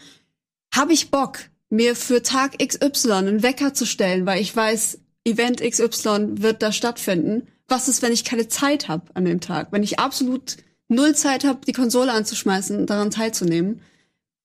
Habe 0.73 0.93
ich 0.93 1.09
Bock, 1.09 1.39
mir 1.69 1.95
für 1.95 2.21
Tag 2.21 2.59
XY 2.59 3.11
einen 3.11 3.43
Wecker 3.43 3.73
zu 3.73 3.85
stellen, 3.85 4.25
weil 4.27 4.39
ich 4.39 4.55
weiß, 4.55 4.99
Event 5.25 5.61
XY 5.61 6.41
wird 6.41 6.61
da 6.61 6.71
stattfinden. 6.71 7.47
Was 7.67 7.87
ist, 7.87 8.03
wenn 8.03 8.13
ich 8.13 8.23
keine 8.23 8.47
Zeit 8.47 8.87
habe 8.87 9.05
an 9.15 9.25
dem 9.25 9.41
Tag? 9.41 9.71
Wenn 9.71 9.83
ich 9.83 9.99
absolut 9.99 10.57
null 10.89 11.15
Zeit 11.15 11.43
habe, 11.43 11.65
die 11.65 11.73
Konsole 11.73 12.11
anzuschmeißen 12.11 12.77
und 12.77 12.89
daran 12.89 13.09
teilzunehmen. 13.09 13.81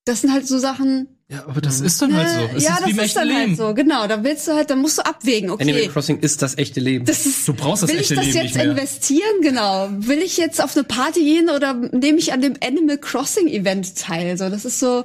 Das 0.07 0.23
sind 0.23 0.33
halt 0.33 0.47
so 0.47 0.59
Sachen, 0.59 1.16
ja, 1.28 1.44
aber 1.49 1.61
das 1.61 1.81
ist 1.81 2.00
dann 2.00 2.17
halt 2.17 2.28
so. 2.28 2.56
Es 2.56 2.62
ja, 2.62 2.75
ist 2.75 2.82
das 2.82 3.06
ist 3.06 3.17
dann 3.17 3.28
halt 3.28 3.38
Leben. 3.38 3.49
halt 3.49 3.56
so. 3.56 3.75
Genau, 3.75 4.06
da 4.06 4.23
willst 4.23 4.46
du 4.46 4.52
halt, 4.52 4.70
da 4.70 4.76
musst 4.76 4.99
du 4.99 5.05
abwägen. 5.05 5.50
Okay, 5.50 5.64
Animal 5.64 5.88
Crossing 5.88 6.20
ist 6.20 6.40
das 6.40 6.56
echte 6.56 6.78
Leben. 6.78 7.05
Das 7.05 7.26
ist, 7.26 7.49
du 7.49 7.52
brauchst 7.52 7.82
das 7.82 7.90
echte 7.90 8.14
Leben 8.14 8.26
Will 8.26 8.28
ich 8.28 8.34
das 8.34 8.55
jetzt 8.55 8.64
investieren? 8.64 9.43
Genau. 9.43 9.88
Will 9.90 10.19
ich 10.19 10.37
jetzt 10.37 10.62
auf 10.62 10.76
eine 10.76 10.84
Party 10.84 11.25
gehen 11.25 11.50
oder 11.50 11.75
nehme 11.75 12.19
ich 12.19 12.32
an 12.32 12.43
dem 12.43 12.55
Animal 12.62 12.99
Crossing 12.99 13.49
Event 13.49 13.96
teil? 13.96 14.38
So, 14.38 14.49
das 14.49 14.64
ist 14.64 14.78
so, 14.78 15.05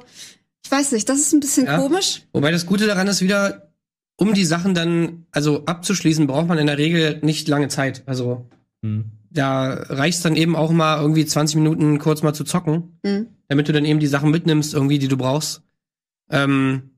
ich 0.64 0.70
weiß 0.70 0.92
nicht, 0.92 1.08
das 1.08 1.18
ist 1.18 1.32
ein 1.32 1.40
bisschen 1.40 1.66
ja. 1.66 1.78
komisch. 1.78 2.22
Wobei 2.32 2.52
das 2.52 2.66
Gute 2.66 2.86
daran 2.86 3.08
ist 3.08 3.20
wieder, 3.20 3.72
um 4.16 4.32
die 4.32 4.44
Sachen 4.44 4.74
dann 4.74 5.26
also 5.32 5.64
abzuschließen, 5.64 6.28
braucht 6.28 6.46
man 6.46 6.58
in 6.58 6.68
der 6.68 6.78
Regel 6.78 7.18
nicht 7.22 7.48
lange 7.48 7.66
Zeit. 7.66 8.04
Also 8.06 8.46
hm. 8.84 9.06
da 9.30 9.72
reicht 9.72 10.24
dann 10.24 10.36
eben 10.36 10.54
auch 10.54 10.70
mal 10.70 11.00
irgendwie 11.00 11.26
20 11.26 11.56
Minuten 11.56 11.98
kurz 11.98 12.22
mal 12.22 12.32
zu 12.32 12.44
zocken, 12.44 13.00
hm. 13.04 13.26
damit 13.48 13.68
du 13.68 13.72
dann 13.72 13.84
eben 13.84 13.98
die 13.98 14.06
Sachen 14.06 14.30
mitnimmst, 14.30 14.72
irgendwie, 14.72 15.00
die 15.00 15.08
du 15.08 15.16
brauchst. 15.16 15.62
Ähm, 16.32 16.90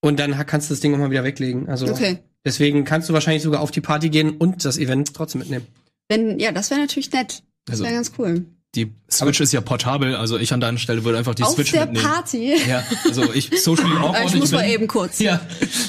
und 0.00 0.18
dann 0.18 0.32
kannst 0.46 0.70
du 0.70 0.74
das 0.74 0.80
Ding 0.80 0.94
auch 0.94 0.98
mal 0.98 1.10
wieder 1.10 1.24
weglegen. 1.24 1.68
Also 1.68 1.88
okay. 1.88 2.18
deswegen 2.44 2.84
kannst 2.84 3.08
du 3.08 3.12
wahrscheinlich 3.12 3.42
sogar 3.42 3.60
auf 3.60 3.70
die 3.70 3.80
Party 3.80 4.08
gehen 4.08 4.36
und 4.36 4.64
das 4.64 4.78
Event 4.78 5.12
trotzdem 5.14 5.40
mitnehmen. 5.40 5.66
Wenn, 6.08 6.38
ja, 6.38 6.52
das 6.52 6.70
wäre 6.70 6.80
natürlich 6.80 7.12
nett. 7.12 7.42
Das 7.64 7.74
also, 7.74 7.84
wäre 7.84 7.94
ganz 7.94 8.12
cool. 8.18 8.46
Die 8.76 8.92
Switch 9.10 9.40
Aber 9.40 9.44
ist 9.44 9.52
ja 9.52 9.62
portabel, 9.62 10.14
also 10.14 10.38
ich 10.38 10.52
an 10.52 10.60
deiner 10.60 10.76
Stelle 10.76 11.02
würde 11.02 11.16
einfach 11.16 11.34
die 11.34 11.42
auf 11.42 11.54
Switch 11.54 11.72
der 11.72 11.86
mitnehmen. 11.86 12.04
Party. 12.04 12.54
Ja, 12.68 12.84
also 13.04 13.32
ich 13.32 13.50
socially 13.62 13.96
awkward. 13.96 14.26
ich 14.26 14.34
muss 14.34 14.52
mal 14.52 14.68
eben 14.68 14.86
kurz. 14.86 15.18
Ja. 15.18 15.40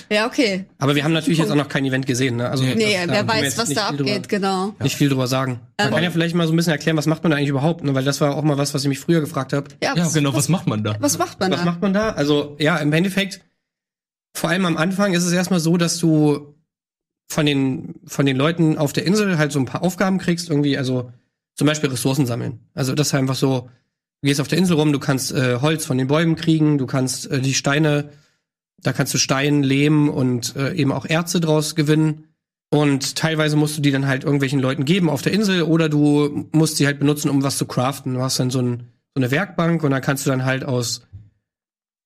Ja, 0.09 0.25
okay. 0.25 0.65
Aber 0.77 0.95
wir 0.95 1.03
haben 1.03 1.11
natürlich 1.11 1.37
jetzt 1.39 1.51
auch 1.51 1.55
noch 1.55 1.67
kein 1.67 1.83
Event 1.83 2.05
gesehen, 2.05 2.37
ne? 2.37 2.49
Also 2.49 2.63
nee, 2.63 2.97
das, 3.05 3.09
wer 3.09 3.27
weiß, 3.27 3.57
was 3.57 3.69
da 3.73 3.89
abgeht, 3.89 4.07
drüber, 4.07 4.27
genau. 4.27 4.75
Nicht 4.81 4.95
viel 4.95 5.09
drüber 5.09 5.27
sagen. 5.27 5.59
Man 5.77 5.91
kann 5.91 6.03
ja 6.03 6.11
vielleicht 6.11 6.33
mal 6.33 6.47
so 6.47 6.53
ein 6.53 6.55
bisschen 6.55 6.71
erklären, 6.71 6.95
was 6.95 7.07
macht 7.07 7.23
man 7.23 7.31
da 7.31 7.37
eigentlich 7.37 7.49
überhaupt, 7.49 7.83
ne? 7.83 7.93
Weil 7.93 8.05
das 8.05 8.21
war 8.21 8.35
auch 8.35 8.43
mal 8.43 8.57
was, 8.57 8.73
was 8.73 8.83
ich 8.83 8.89
mich 8.89 8.99
früher 8.99 9.19
gefragt 9.19 9.51
habe. 9.51 9.67
Ja, 9.83 9.93
ja, 9.95 10.07
genau, 10.07 10.33
was 10.33 10.47
macht 10.47 10.65
man 10.65 10.83
da? 10.83 10.95
Was 11.01 11.17
macht 11.17 11.41
man 11.41 11.51
was 11.51 11.59
da? 11.59 11.65
Was 11.65 11.73
macht 11.73 11.81
man 11.81 11.93
da? 11.93 12.11
Also, 12.11 12.55
ja, 12.57 12.77
im 12.77 12.93
Endeffekt 12.93 13.41
vor 14.33 14.49
allem 14.49 14.65
am 14.65 14.77
Anfang 14.77 15.13
ist 15.13 15.25
es 15.25 15.33
erstmal 15.33 15.59
so, 15.59 15.75
dass 15.77 15.97
du 15.97 16.53
von 17.29 17.45
den, 17.45 17.95
von 18.05 18.25
den 18.25 18.37
Leuten 18.37 18.77
auf 18.77 18.93
der 18.93 19.05
Insel 19.05 19.37
halt 19.37 19.51
so 19.51 19.59
ein 19.59 19.65
paar 19.65 19.83
Aufgaben 19.83 20.17
kriegst, 20.19 20.49
irgendwie, 20.49 20.77
also 20.77 21.11
zum 21.57 21.67
Beispiel 21.67 21.89
Ressourcen 21.89 22.25
sammeln. 22.25 22.59
Also 22.73 22.93
das 22.93 23.07
ist 23.07 23.13
einfach 23.15 23.35
so, 23.35 23.69
du 24.21 24.27
gehst 24.27 24.39
auf 24.39 24.47
der 24.47 24.59
Insel 24.59 24.77
rum, 24.77 24.93
du 24.93 24.99
kannst 24.99 25.31
äh, 25.31 25.57
Holz 25.59 25.85
von 25.85 25.97
den 25.97 26.07
Bäumen 26.07 26.35
kriegen, 26.35 26.77
du 26.77 26.85
kannst 26.85 27.29
äh, 27.29 27.41
die 27.41 27.55
Steine, 27.55 28.11
da 28.77 28.93
kannst 28.93 29.13
du 29.13 29.17
Stein, 29.17 29.63
Lehm 29.63 30.07
und 30.07 30.55
äh, 30.55 30.73
eben 30.73 30.91
auch 30.91 31.05
Erze 31.05 31.41
draus 31.41 31.75
gewinnen. 31.75 32.25
Und 32.69 33.15
teilweise 33.15 33.55
musst 33.55 33.77
du 33.77 33.81
die 33.81 33.91
dann 33.91 34.07
halt 34.07 34.23
irgendwelchen 34.23 34.59
Leuten 34.59 34.85
geben 34.85 35.09
auf 35.09 35.21
der 35.21 35.33
Insel 35.33 35.63
oder 35.63 35.89
du 35.89 36.47
musst 36.51 36.77
sie 36.77 36.85
halt 36.85 36.99
benutzen, 36.99 37.29
um 37.29 37.41
was 37.41 37.57
zu 37.57 37.65
craften. 37.65 38.13
Du 38.13 38.21
hast 38.21 38.39
dann 38.39 38.51
so, 38.51 38.61
ein, 38.61 38.79
so 39.15 39.21
eine 39.21 39.31
Werkbank 39.31 39.83
und 39.83 39.91
dann 39.91 40.01
kannst 40.01 40.25
du 40.25 40.29
dann 40.29 40.45
halt 40.45 40.63
aus 40.63 41.07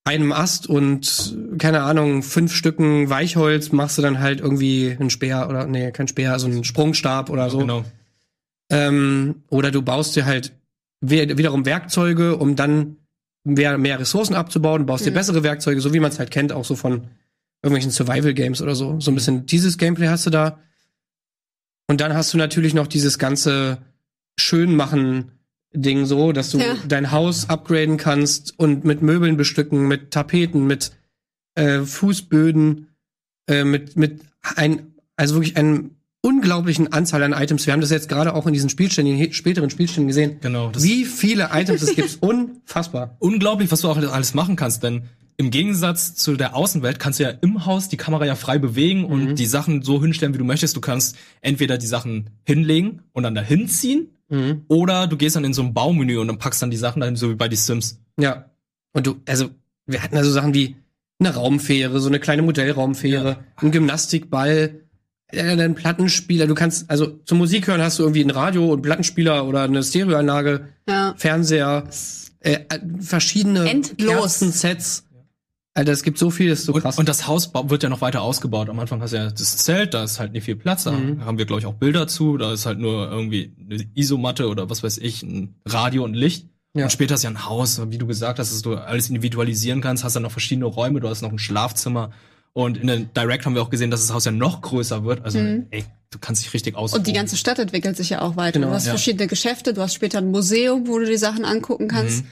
einem 0.03 0.31
Ast 0.31 0.67
und 0.67 1.35
keine 1.57 1.81
Ahnung, 1.81 2.23
fünf 2.23 2.53
Stücken 2.53 3.09
Weichholz 3.09 3.71
machst 3.71 3.97
du 3.97 4.01
dann 4.01 4.19
halt 4.19 4.39
irgendwie 4.39 4.95
einen 4.97 5.09
Speer 5.09 5.47
oder 5.49 5.65
nee, 5.65 5.91
kein 5.91 6.07
Speer, 6.07 6.31
also 6.31 6.47
einen 6.47 6.63
Sprungstab 6.63 7.29
oder 7.29 7.49
so. 7.49 7.59
Genau. 7.59 7.83
Ähm, 8.71 9.43
oder 9.49 9.69
du 9.69 9.81
baust 9.81 10.15
dir 10.15 10.25
halt 10.25 10.53
wiederum 11.01 11.65
Werkzeuge, 11.65 12.37
um 12.37 12.55
dann 12.55 12.97
mehr, 13.43 13.77
mehr 13.77 13.99
Ressourcen 13.99 14.33
abzubauen, 14.35 14.85
baust 14.85 15.05
dir 15.05 15.09
Mhm. 15.11 15.15
bessere 15.15 15.43
Werkzeuge, 15.43 15.81
so 15.81 15.93
wie 15.93 15.99
man 15.99 16.11
es 16.11 16.19
halt 16.19 16.31
kennt, 16.31 16.51
auch 16.51 16.63
so 16.65 16.75
von 16.75 17.07
irgendwelchen 17.63 17.91
Survival-Games 17.91 18.61
oder 18.61 18.75
so. 18.75 18.99
So 18.99 19.11
ein 19.11 19.15
bisschen 19.15 19.45
dieses 19.45 19.77
Gameplay 19.77 20.07
hast 20.07 20.25
du 20.25 20.29
da. 20.29 20.59
Und 21.87 22.01
dann 22.01 22.13
hast 22.13 22.33
du 22.33 22.37
natürlich 22.37 22.73
noch 22.73 22.87
dieses 22.87 23.19
ganze 23.19 23.79
Schönmachen-Ding 24.39 26.05
so, 26.05 26.31
dass 26.31 26.51
du 26.51 26.59
Ja. 26.59 26.75
dein 26.87 27.11
Haus 27.11 27.49
upgraden 27.49 27.97
kannst 27.97 28.57
und 28.57 28.85
mit 28.85 29.01
Möbeln 29.01 29.37
bestücken, 29.37 29.87
mit 29.87 30.11
Tapeten, 30.11 30.65
mit 30.67 30.91
äh, 31.55 31.81
Fußböden, 31.81 32.87
äh, 33.47 33.63
mit, 33.65 33.97
mit 33.97 34.21
ein, 34.55 34.93
also 35.17 35.35
wirklich 35.35 35.57
einen 35.57 35.97
unglaublichen 36.21 36.93
Anzahl 36.93 37.23
an 37.23 37.33
Items. 37.33 37.65
Wir 37.65 37.73
haben 37.73 37.81
das 37.81 37.89
jetzt 37.89 38.09
gerade 38.09 38.33
auch 38.35 38.45
in 38.47 38.53
diesen 38.53 38.69
Spielständen, 38.69 39.33
späteren 39.33 39.69
Spielständen 39.69 40.07
gesehen. 40.07 40.37
Genau. 40.41 40.69
Das 40.69 40.83
Wie 40.83 41.05
viele 41.05 41.49
Items 41.51 41.81
es 41.81 41.95
gibt, 41.95 42.17
unfassbar. 42.21 43.15
unglaublich, 43.19 43.71
was 43.71 43.81
du 43.81 43.89
auch 43.89 43.97
alles 43.97 44.33
machen 44.33 44.55
kannst, 44.55 44.83
denn 44.83 45.03
im 45.37 45.49
Gegensatz 45.49 46.13
zu 46.13 46.35
der 46.35 46.55
Außenwelt 46.55 46.99
kannst 46.99 47.19
du 47.19 47.23
ja 47.23 47.29
im 47.29 47.65
Haus 47.65 47.89
die 47.89 47.97
Kamera 47.97 48.25
ja 48.25 48.35
frei 48.35 48.59
bewegen 48.59 49.05
und 49.05 49.35
die 49.35 49.47
Sachen 49.47 49.81
so 49.81 49.99
hinstellen, 49.99 50.35
wie 50.35 50.37
du 50.37 50.43
möchtest. 50.43 50.75
Du 50.75 50.81
kannst 50.81 51.17
entweder 51.41 51.79
die 51.79 51.87
Sachen 51.87 52.29
hinlegen 52.43 53.01
und 53.13 53.23
dann 53.23 53.33
dahin 53.33 53.67
ziehen 53.67 54.09
oder 54.69 55.07
du 55.07 55.17
gehst 55.17 55.35
dann 55.35 55.43
in 55.43 55.53
so 55.53 55.61
ein 55.61 55.73
Baumenü 55.73 56.17
und 56.17 56.27
dann 56.27 56.37
packst 56.37 56.61
dann 56.61 56.71
die 56.71 56.77
Sachen 56.77 57.01
dahin, 57.01 57.17
so 57.17 57.29
wie 57.29 57.35
bei 57.35 57.49
die 57.49 57.57
Sims. 57.57 57.99
Ja. 58.17 58.45
Und 58.93 59.05
du, 59.05 59.17
also, 59.27 59.49
wir 59.85 60.01
hatten 60.01 60.15
also 60.15 60.31
Sachen 60.31 60.53
wie 60.53 60.77
eine 61.19 61.33
Raumfähre, 61.33 61.99
so 61.99 62.07
eine 62.07 62.19
kleine 62.19 62.41
Modellraumfähre, 62.41 63.43
ein 63.57 63.71
Gymnastikball, 63.71 64.81
äh, 65.31 65.41
einen 65.41 65.75
Plattenspieler. 65.75 66.47
Du 66.47 66.55
kannst, 66.55 66.89
also 66.89 67.19
zum 67.25 67.37
Musik 67.37 67.67
hören 67.67 67.81
hast 67.81 67.99
du 67.99 68.03
irgendwie 68.03 68.23
ein 68.23 68.29
Radio 68.29 68.71
und 68.71 68.81
Plattenspieler 68.81 69.45
oder 69.47 69.63
eine 69.63 69.83
Stereoanlage, 69.83 70.67
Ja. 70.87 71.13
Fernseher, 71.17 71.83
äh, 72.39 72.53
äh, 72.69 72.79
verschiedene. 72.99 73.65
Kerzensets. 73.97 75.05
Alter, 75.73 75.93
es 75.93 76.03
gibt 76.03 76.17
so 76.17 76.29
viel, 76.31 76.49
das 76.49 76.59
ist 76.59 76.65
so 76.65 76.73
Und, 76.73 76.81
krass. 76.81 76.97
und 76.99 77.07
das 77.07 77.27
Haus 77.27 77.53
wird 77.53 77.81
ja 77.81 77.87
noch 77.87 78.01
weiter 78.01 78.21
ausgebaut. 78.21 78.69
Am 78.69 78.77
Anfang 78.79 79.01
hast 79.01 79.13
du 79.13 79.17
ja 79.17 79.29
das 79.31 79.55
Zelt, 79.57 79.93
da 79.93 80.03
ist 80.03 80.19
halt 80.19 80.33
nicht 80.33 80.43
viel 80.43 80.57
Platz. 80.57 80.83
Da 80.83 80.91
Mhm. 80.91 81.23
haben 81.23 81.37
wir, 81.37 81.45
glaube 81.45 81.61
ich, 81.61 81.65
auch 81.65 81.75
Bilder 81.75 82.07
zu. 82.07 82.35
Da 82.37 82.51
ist 82.51 82.65
halt 82.65 82.77
nur 82.79 83.09
irgendwie 83.09 83.53
eine 83.57 83.81
Isomatte 83.95 84.49
oder 84.49 84.69
was 84.69 84.83
weiß 84.83 84.97
ich, 84.97 85.23
ein 85.23 85.55
Radio 85.65 86.03
und 86.03 86.13
Licht. 86.13 86.47
Ja. 86.73 86.83
Und 86.85 86.91
später 86.91 87.15
ist 87.15 87.23
ja 87.23 87.29
ein 87.29 87.45
Haus, 87.45 87.81
wie 87.89 87.97
du 87.97 88.05
gesagt 88.05 88.39
hast, 88.39 88.51
dass 88.51 88.61
du 88.61 88.75
alles 88.75 89.07
individualisieren 89.09 89.79
kannst. 89.79 90.03
Hast 90.03 90.15
dann 90.17 90.23
noch 90.23 90.31
verschiedene 90.31 90.65
Räume, 90.65 90.99
du 90.99 91.07
hast 91.07 91.21
noch 91.21 91.31
ein 91.31 91.39
Schlafzimmer. 91.39 92.11
Und 92.53 92.77
in 92.77 92.87
der 92.87 92.97
Direct 92.97 93.45
haben 93.45 93.55
wir 93.55 93.61
auch 93.61 93.69
gesehen, 93.69 93.91
dass 93.91 94.01
das 94.01 94.13
Haus 94.13 94.25
ja 94.25 94.31
noch 94.31 94.61
größer 94.61 95.05
wird. 95.05 95.23
Also, 95.23 95.39
ey, 95.39 95.85
du 96.09 96.19
kannst 96.19 96.43
dich 96.43 96.53
richtig 96.53 96.75
aus. 96.75 96.91
Mhm. 96.91 96.99
Und 96.99 97.07
die 97.07 97.13
ganze 97.13 97.37
Stadt 97.37 97.59
entwickelt 97.59 97.95
sich 97.95 98.09
ja 98.09 98.21
auch 98.21 98.35
weiter. 98.35 98.59
Genau, 98.59 98.67
du 98.67 98.73
hast 98.73 98.85
ja. 98.85 98.91
verschiedene 98.91 99.27
Geschäfte, 99.27 99.73
du 99.73 99.81
hast 99.81 99.93
später 99.93 100.17
ein 100.17 100.31
Museum, 100.31 100.87
wo 100.87 100.99
du 100.99 101.05
die 101.05 101.17
Sachen 101.17 101.45
angucken 101.45 101.87
kannst. 101.87 102.25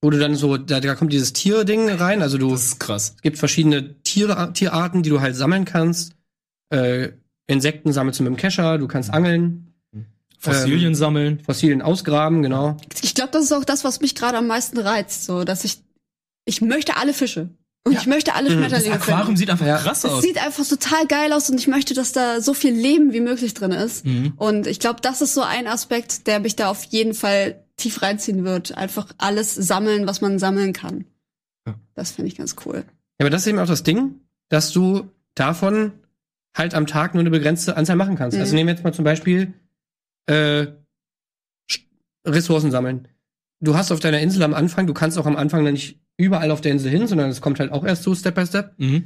Wo 0.00 0.10
du 0.10 0.18
dann 0.18 0.36
so, 0.36 0.58
da, 0.58 0.80
da 0.80 0.94
kommt 0.94 1.12
dieses 1.12 1.32
Tierding 1.32 1.88
rein, 1.88 2.22
also 2.22 2.38
du, 2.38 2.50
Das 2.50 2.62
ist 2.64 2.80
krass. 2.80 3.14
es 3.16 3.22
gibt 3.22 3.38
verschiedene 3.38 4.00
Tiere, 4.02 4.52
Tierarten, 4.52 5.02
die 5.02 5.10
du 5.10 5.20
halt 5.20 5.34
sammeln 5.34 5.64
kannst. 5.64 6.12
Äh, 6.70 7.10
Insekten 7.46 7.92
sammelst 7.92 8.20
du 8.20 8.24
mit 8.24 8.32
dem 8.32 8.36
Kescher, 8.36 8.78
du 8.78 8.86
kannst 8.86 9.10
angeln, 9.10 9.74
Fossilien 10.38 10.88
Ähm, 10.88 10.94
sammeln. 10.94 11.40
Fossilien 11.40 11.82
ausgraben, 11.82 12.42
genau. 12.42 12.76
Ich 13.02 13.14
glaube, 13.14 13.30
das 13.32 13.44
ist 13.44 13.52
auch 13.52 13.64
das, 13.64 13.82
was 13.82 14.00
mich 14.00 14.14
gerade 14.14 14.36
am 14.36 14.46
meisten 14.46 14.78
reizt, 14.78 15.24
so 15.24 15.44
dass 15.44 15.64
ich 15.64 15.82
ich 16.46 16.60
möchte 16.60 16.96
alle 16.96 17.14
Fische 17.14 17.48
und 17.84 17.92
ich 17.92 18.06
möchte 18.06 18.34
alle 18.34 18.48
Mhm. 18.50 18.62
Das 18.62 18.70
Schmetterlinge 18.70 18.94
Aquarium 18.96 19.26
finden. 19.26 19.36
sieht 19.38 19.50
einfach 19.50 19.66
Ja. 19.66 19.76
krass 19.78 20.04
Es 20.04 20.10
aus. 20.10 20.22
sieht 20.22 20.42
einfach 20.44 20.66
total 20.66 21.06
geil 21.06 21.32
aus 21.32 21.50
und 21.50 21.58
ich 21.58 21.66
möchte, 21.68 21.94
dass 21.94 22.12
da 22.12 22.40
so 22.40 22.54
viel 22.54 22.72
Leben 22.74 23.12
wie 23.12 23.20
möglich 23.20 23.54
drin 23.54 23.72
ist. 23.72 24.04
Mhm. 24.04 24.32
Und 24.36 24.66
ich 24.66 24.80
glaube, 24.80 25.00
das 25.02 25.20
ist 25.20 25.34
so 25.34 25.42
ein 25.42 25.66
Aspekt, 25.66 26.26
der 26.26 26.40
mich 26.40 26.56
da 26.56 26.68
auf 26.70 26.84
jeden 26.84 27.14
Fall 27.14 27.62
tief 27.76 28.02
reinziehen 28.02 28.44
wird. 28.44 28.76
Einfach 28.76 29.08
alles 29.18 29.54
sammeln, 29.54 30.06
was 30.06 30.20
man 30.20 30.38
sammeln 30.38 30.72
kann. 30.72 31.04
Ja. 31.66 31.74
Das 31.94 32.10
finde 32.12 32.28
ich 32.28 32.36
ganz 32.36 32.56
cool. 32.64 32.84
Ja, 33.18 33.24
aber 33.26 33.30
das 33.30 33.42
ist 33.42 33.46
eben 33.48 33.58
auch 33.58 33.66
das 33.66 33.82
Ding, 33.82 34.20
dass 34.48 34.70
du 34.72 35.10
davon 35.34 35.92
halt 36.56 36.74
am 36.74 36.86
Tag 36.86 37.14
nur 37.14 37.20
eine 37.20 37.30
begrenzte 37.30 37.76
Anzahl 37.76 37.96
machen 37.96 38.16
kannst. 38.16 38.36
Mhm. 38.36 38.40
Also 38.42 38.54
nehmen 38.54 38.68
wir 38.68 38.74
jetzt 38.74 38.84
mal 38.84 38.94
zum 38.94 39.04
Beispiel 39.04 39.52
äh, 40.26 40.66
Ressourcen 42.26 42.70
sammeln. 42.70 43.08
Du 43.64 43.76
hast 43.76 43.90
auf 43.92 44.00
deiner 44.00 44.20
Insel 44.20 44.42
am 44.42 44.54
Anfang, 44.54 44.86
du 44.86 44.94
kannst 44.94 45.18
auch 45.18 45.26
am 45.26 45.36
Anfang 45.36 45.64
dann 45.64 45.74
nicht 45.74 45.98
überall 46.16 46.50
auf 46.50 46.60
der 46.60 46.72
Insel 46.72 46.90
hin, 46.90 47.06
sondern 47.06 47.30
es 47.30 47.40
kommt 47.40 47.60
halt 47.60 47.72
auch 47.72 47.84
erst 47.84 48.02
so 48.02 48.14
Step 48.14 48.34
by 48.34 48.46
Step. 48.46 48.72
Mhm. 48.78 49.04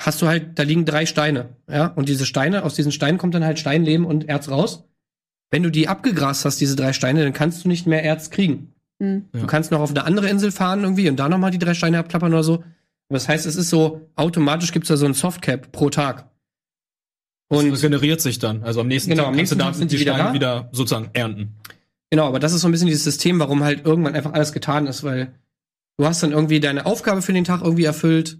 Hast 0.00 0.22
du 0.22 0.26
halt, 0.28 0.58
da 0.58 0.62
liegen 0.62 0.84
drei 0.86 1.04
Steine, 1.04 1.50
ja, 1.70 1.86
und 1.88 2.08
diese 2.08 2.24
Steine, 2.24 2.64
aus 2.64 2.74
diesen 2.74 2.92
Steinen 2.92 3.18
kommt 3.18 3.34
dann 3.34 3.44
halt 3.44 3.58
Steinleben 3.58 4.06
und 4.06 4.28
Erz 4.28 4.48
raus. 4.48 4.84
Wenn 5.50 5.62
du 5.62 5.70
die 5.70 5.88
abgegrast 5.88 6.44
hast, 6.44 6.60
diese 6.60 6.76
drei 6.76 6.92
Steine, 6.92 7.22
dann 7.24 7.32
kannst 7.32 7.64
du 7.64 7.68
nicht 7.68 7.86
mehr 7.86 8.02
Erz 8.02 8.30
kriegen. 8.30 8.72
Mhm. 8.98 9.26
Ja. 9.34 9.40
Du 9.40 9.46
kannst 9.46 9.70
noch 9.72 9.80
auf 9.80 9.90
eine 9.90 10.04
andere 10.04 10.28
Insel 10.28 10.52
fahren 10.52 10.82
irgendwie 10.82 11.08
und 11.08 11.16
da 11.16 11.28
noch 11.28 11.38
mal 11.38 11.50
die 11.50 11.58
drei 11.58 11.74
Steine 11.74 11.98
abklappern 11.98 12.32
oder 12.32 12.44
so. 12.44 12.64
Das 13.08 13.28
heißt, 13.28 13.44
es 13.44 13.56
ist 13.56 13.68
so, 13.70 14.08
automatisch 14.14 14.72
gibt's 14.72 14.88
da 14.88 14.96
so 14.96 15.04
ein 15.04 15.14
Softcap 15.14 15.72
pro 15.72 15.90
Tag. 15.90 16.30
Und 17.48 17.70
Und 17.72 17.80
generiert 17.80 18.20
sich 18.20 18.38
dann. 18.38 18.62
Also 18.62 18.80
am 18.80 18.86
nächsten 18.86 19.10
Genau, 19.10 19.24
Tag 19.24 19.30
am 19.32 19.36
kannst 19.36 19.50
du 19.52 19.56
nächsten 19.56 19.58
da 19.58 19.64
Tag 19.64 19.74
sind 19.74 19.90
die 19.90 19.96
die 19.96 20.00
wieder 20.02 20.14
Steine 20.14 20.28
da. 20.28 20.34
wieder 20.34 20.68
sozusagen 20.70 21.10
ernten. 21.12 21.56
Genau, 22.10 22.26
aber 22.26 22.38
das 22.38 22.52
ist 22.52 22.60
so 22.60 22.68
ein 22.68 22.72
bisschen 22.72 22.88
dieses 22.88 23.04
System, 23.04 23.38
warum 23.38 23.64
halt 23.64 23.86
irgendwann 23.86 24.14
einfach 24.14 24.32
alles 24.32 24.52
getan 24.52 24.86
ist, 24.86 25.02
weil 25.04 25.34
du 25.96 26.06
hast 26.06 26.22
dann 26.22 26.32
irgendwie 26.32 26.60
deine 26.60 26.86
Aufgabe 26.86 27.22
für 27.22 27.32
den 27.32 27.44
Tag 27.44 27.62
irgendwie 27.62 27.84
erfüllt. 27.84 28.38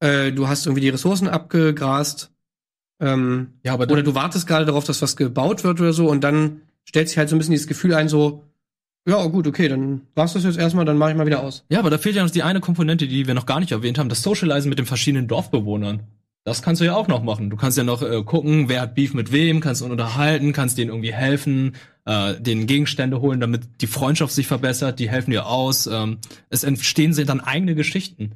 Äh, 0.00 0.32
du 0.32 0.48
hast 0.48 0.66
irgendwie 0.66 0.80
die 0.82 0.88
Ressourcen 0.88 1.28
abgegrast. 1.28 2.30
Ähm, 3.00 3.54
Ja, 3.64 3.74
aber 3.74 3.84
oder 3.90 4.02
du 4.02 4.14
wartest 4.14 4.46
gerade 4.46 4.66
darauf, 4.66 4.84
dass 4.84 5.02
was 5.02 5.16
gebaut 5.16 5.64
wird 5.64 5.80
oder 5.80 5.92
so 5.92 6.08
und 6.08 6.22
dann 6.22 6.62
stellt 6.84 7.08
sich 7.08 7.18
halt 7.18 7.28
so 7.28 7.36
ein 7.36 7.38
bisschen 7.38 7.52
dieses 7.52 7.66
Gefühl 7.66 7.94
ein, 7.94 8.08
so, 8.08 8.44
ja, 9.06 9.24
gut, 9.26 9.46
okay, 9.46 9.68
dann 9.68 10.02
war's 10.14 10.34
das 10.34 10.44
jetzt 10.44 10.58
erstmal, 10.58 10.84
dann 10.84 10.98
mache 10.98 11.10
ich 11.10 11.16
mal 11.16 11.26
wieder 11.26 11.42
aus. 11.42 11.64
ja, 11.70 11.78
aber 11.78 11.90
da 11.90 11.98
fehlt 11.98 12.16
ja 12.16 12.22
noch 12.22 12.30
die 12.30 12.42
eine 12.42 12.60
Komponente, 12.60 13.08
die 13.08 13.26
wir 13.26 13.34
noch 13.34 13.46
gar 13.46 13.60
nicht 13.60 13.72
erwähnt 13.72 13.98
haben, 13.98 14.08
das 14.08 14.22
Socializen 14.22 14.68
mit 14.68 14.78
den 14.78 14.86
verschiedenen 14.86 15.28
Dorfbewohnern. 15.28 16.02
Das 16.44 16.62
kannst 16.62 16.80
du 16.80 16.86
ja 16.86 16.94
auch 16.94 17.06
noch 17.06 17.22
machen. 17.22 17.50
Du 17.50 17.56
kannst 17.56 17.76
ja 17.76 17.84
noch 17.84 18.02
äh, 18.02 18.22
gucken, 18.24 18.68
wer 18.68 18.80
hat 18.80 18.94
Beef 18.94 19.12
mit 19.12 19.30
wem, 19.30 19.60
kannst 19.60 19.82
ihn 19.82 19.90
unterhalten, 19.90 20.52
kannst 20.54 20.78
denen 20.78 20.88
irgendwie 20.90 21.12
helfen, 21.12 21.76
äh, 22.06 22.40
denen 22.40 22.66
Gegenstände 22.66 23.20
holen, 23.20 23.40
damit 23.40 23.82
die 23.82 23.86
Freundschaft 23.86 24.32
sich 24.32 24.46
verbessert, 24.46 24.98
die 24.98 25.10
helfen 25.10 25.32
dir 25.32 25.46
aus. 25.46 25.86
Ähm, 25.86 26.18
es 26.48 26.64
entstehen 26.64 27.12
dann 27.26 27.40
eigene 27.40 27.74
Geschichten. 27.74 28.32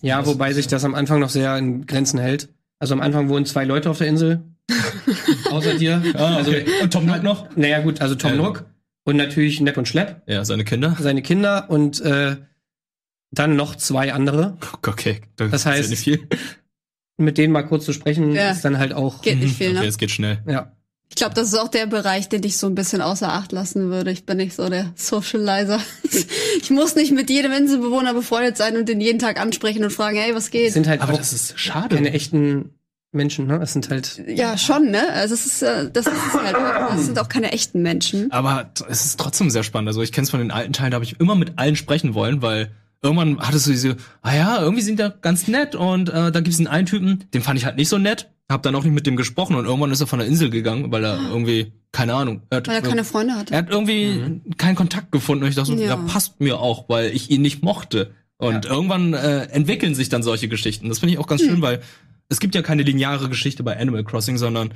Ja, 0.00 0.18
Das 0.20 0.26
wobei 0.28 0.52
sich 0.54 0.66
das 0.68 0.84
am 0.84 0.94
Anfang 0.94 1.20
noch 1.20 1.28
sehr 1.28 1.56
in 1.58 1.86
Grenzen 1.86 2.18
hält. 2.18 2.48
Also 2.78 2.94
am 2.94 3.00
Anfang 3.02 3.28
wohnen 3.28 3.44
zwei 3.46 3.64
Leute 3.64 3.90
auf 3.90 3.98
der 3.98 4.06
Insel. 4.08 4.42
Außer 5.50 5.74
dir. 5.76 6.02
Also, 6.14 6.50
Und 6.82 6.92
Tom 6.92 7.04
Nook 7.06 7.22
noch? 7.22 7.54
naja, 7.56 7.80
gut, 7.80 8.00
also 8.00 8.14
Tom 8.14 8.32
Ähm. 8.32 8.38
Nook 8.38 8.64
und 9.04 9.16
natürlich 9.16 9.60
Nepp 9.60 9.76
und 9.76 9.86
Schlepp, 9.86 10.22
Ja, 10.26 10.44
seine 10.46 10.64
Kinder. 10.64 10.96
seine 10.98 11.20
Kinder 11.20 11.68
und 11.68 12.00
äh, 12.00 12.36
dann 13.30 13.54
noch 13.56 13.74
zwei 13.76 14.14
andere. 14.14 14.56
Okay, 14.86 15.20
Das 15.36 15.52
ist 15.52 15.66
heißt- 15.66 15.82
ja 15.82 15.88
nicht 15.88 16.04
viel. 16.04 16.28
Mit 17.16 17.38
denen 17.38 17.52
mal 17.52 17.62
kurz 17.62 17.84
zu 17.84 17.92
sprechen, 17.92 18.34
Ja. 18.34 18.50
ist 18.50 18.64
dann 18.64 18.78
halt 18.78 18.92
auch. 18.92 19.22
Geht 19.22 19.38
nicht 19.40 19.56
viel, 19.56 19.70
okay, 19.70 19.80
ne? 19.80 19.86
es 19.86 19.98
geht 19.98 20.10
schnell. 20.10 20.38
Ja. 20.48 20.72
Ich 21.10 21.16
glaube, 21.16 21.34
das 21.34 21.48
ist 21.48 21.54
auch 21.58 21.68
der 21.68 21.86
Bereich, 21.86 22.28
den 22.28 22.42
ich 22.42 22.56
so 22.56 22.66
ein 22.66 22.74
bisschen 22.74 23.00
außer 23.00 23.32
Acht 23.32 23.52
lassen 23.52 23.88
würde. 23.90 24.10
Ich 24.10 24.26
bin 24.26 24.38
nicht 24.38 24.54
so 24.56 24.68
der 24.68 24.92
Socializer. 24.96 25.80
Ich 26.62 26.70
muss 26.70 26.94
nicht 26.94 27.10
mit 27.12 27.30
jedem 27.30 27.52
Inselbewohner 27.52 28.14
befreundet 28.14 28.56
sein 28.56 28.76
und 28.76 28.88
den 28.88 29.00
jeden 29.00 29.18
Tag 29.18 29.40
ansprechen 29.40 29.82
und 29.84 29.90
fragen, 29.90 30.16
hey, 30.16 30.34
was 30.34 30.44
Es 30.44 30.50
geht? 30.50 30.72
sind 30.72 30.86
halt 30.86 31.00
Aber 31.02 31.12
auch 31.14 31.18
das 31.18 31.32
ist 31.32 31.58
schade. 31.58 31.96
keine 31.96 32.12
echten 32.12 32.70
Menschen, 33.12 33.46
ne? 33.48 33.58
Es 33.62 33.72
sind 33.72 33.90
halt. 33.90 34.22
Ja, 34.28 34.56
schon, 34.56 34.90
ne? 34.90 35.08
Also 35.12 35.34
es 35.34 35.44
ist, 35.46 35.62
äh, 35.62 35.90
das 35.92 36.06
ist 36.06 36.12
es 36.28 36.32
halt. 36.40 36.54
Das 36.54 37.04
sind 37.06 37.18
auch 37.18 37.28
keine 37.28 37.52
echten 37.52 37.82
Menschen. 37.82 38.30
Aber 38.30 38.70
es 38.88 39.04
ist 39.04 39.20
trotzdem 39.20 39.50
sehr 39.50 39.62
spannend. 39.64 39.88
Also 39.88 40.00
ich 40.02 40.12
kenne 40.12 40.24
es 40.24 40.30
von 40.30 40.40
den 40.40 40.52
alten 40.52 40.72
Teilen, 40.72 40.92
da 40.92 40.94
habe 40.96 41.04
ich 41.04 41.18
immer 41.20 41.34
mit 41.34 41.54
allen 41.58 41.76
sprechen 41.76 42.14
wollen, 42.14 42.40
weil 42.40 42.70
irgendwann 43.04 43.38
hattest 43.38 43.66
du 43.66 43.70
diese, 43.70 43.96
ah 44.22 44.34
ja, 44.34 44.60
irgendwie 44.62 44.82
sind 44.82 44.98
die 44.98 45.08
ganz 45.20 45.46
nett 45.46 45.74
und 45.74 46.08
äh, 46.08 46.32
da 46.32 46.40
gibt's 46.40 46.58
einen 46.58 46.66
einen 46.66 46.86
Typen, 46.86 47.24
den 47.32 47.42
fand 47.42 47.58
ich 47.58 47.64
halt 47.66 47.76
nicht 47.76 47.88
so 47.88 47.98
nett, 47.98 48.30
hab 48.50 48.62
dann 48.62 48.74
auch 48.74 48.82
nicht 48.82 48.94
mit 48.94 49.06
dem 49.06 49.16
gesprochen 49.16 49.54
und 49.56 49.66
irgendwann 49.66 49.90
ist 49.92 50.00
er 50.00 50.06
von 50.06 50.18
der 50.18 50.26
Insel 50.26 50.50
gegangen, 50.50 50.90
weil 50.90 51.04
er 51.04 51.18
irgendwie, 51.30 51.72
keine 51.92 52.14
Ahnung, 52.14 52.42
er 52.50 52.56
hat, 52.58 52.68
Weil 52.68 52.76
er 52.76 52.82
keine 52.82 53.04
Freunde 53.04 53.34
hatte. 53.34 53.52
er 53.52 53.58
hat 53.58 53.70
irgendwie 53.70 54.40
keinen 54.56 54.74
Kontakt 54.74 55.12
gefunden 55.12 55.44
und 55.44 55.50
ich 55.50 55.54
dachte 55.54 55.72
so, 55.72 55.76
ja. 55.76 55.90
Ja. 55.90 55.96
passt 55.96 56.40
mir 56.40 56.58
auch, 56.58 56.88
weil 56.88 57.10
ich 57.10 57.30
ihn 57.30 57.42
nicht 57.42 57.62
mochte. 57.62 58.12
Und 58.36 58.66
irgendwann 58.66 59.14
äh, 59.14 59.44
entwickeln 59.44 59.94
sich 59.94 60.08
dann 60.08 60.22
solche 60.22 60.48
Geschichten. 60.48 60.88
Das 60.88 60.98
finde 60.98 61.12
ich 61.14 61.18
auch 61.18 61.26
ganz 61.28 61.40
schön, 61.42 61.62
weil 61.62 61.80
es 62.28 62.40
gibt 62.40 62.54
ja 62.54 62.62
keine 62.62 62.82
lineare 62.82 63.28
Geschichte 63.28 63.62
bei 63.62 63.78
Animal 63.78 64.02
Crossing, 64.04 64.38
sondern 64.38 64.74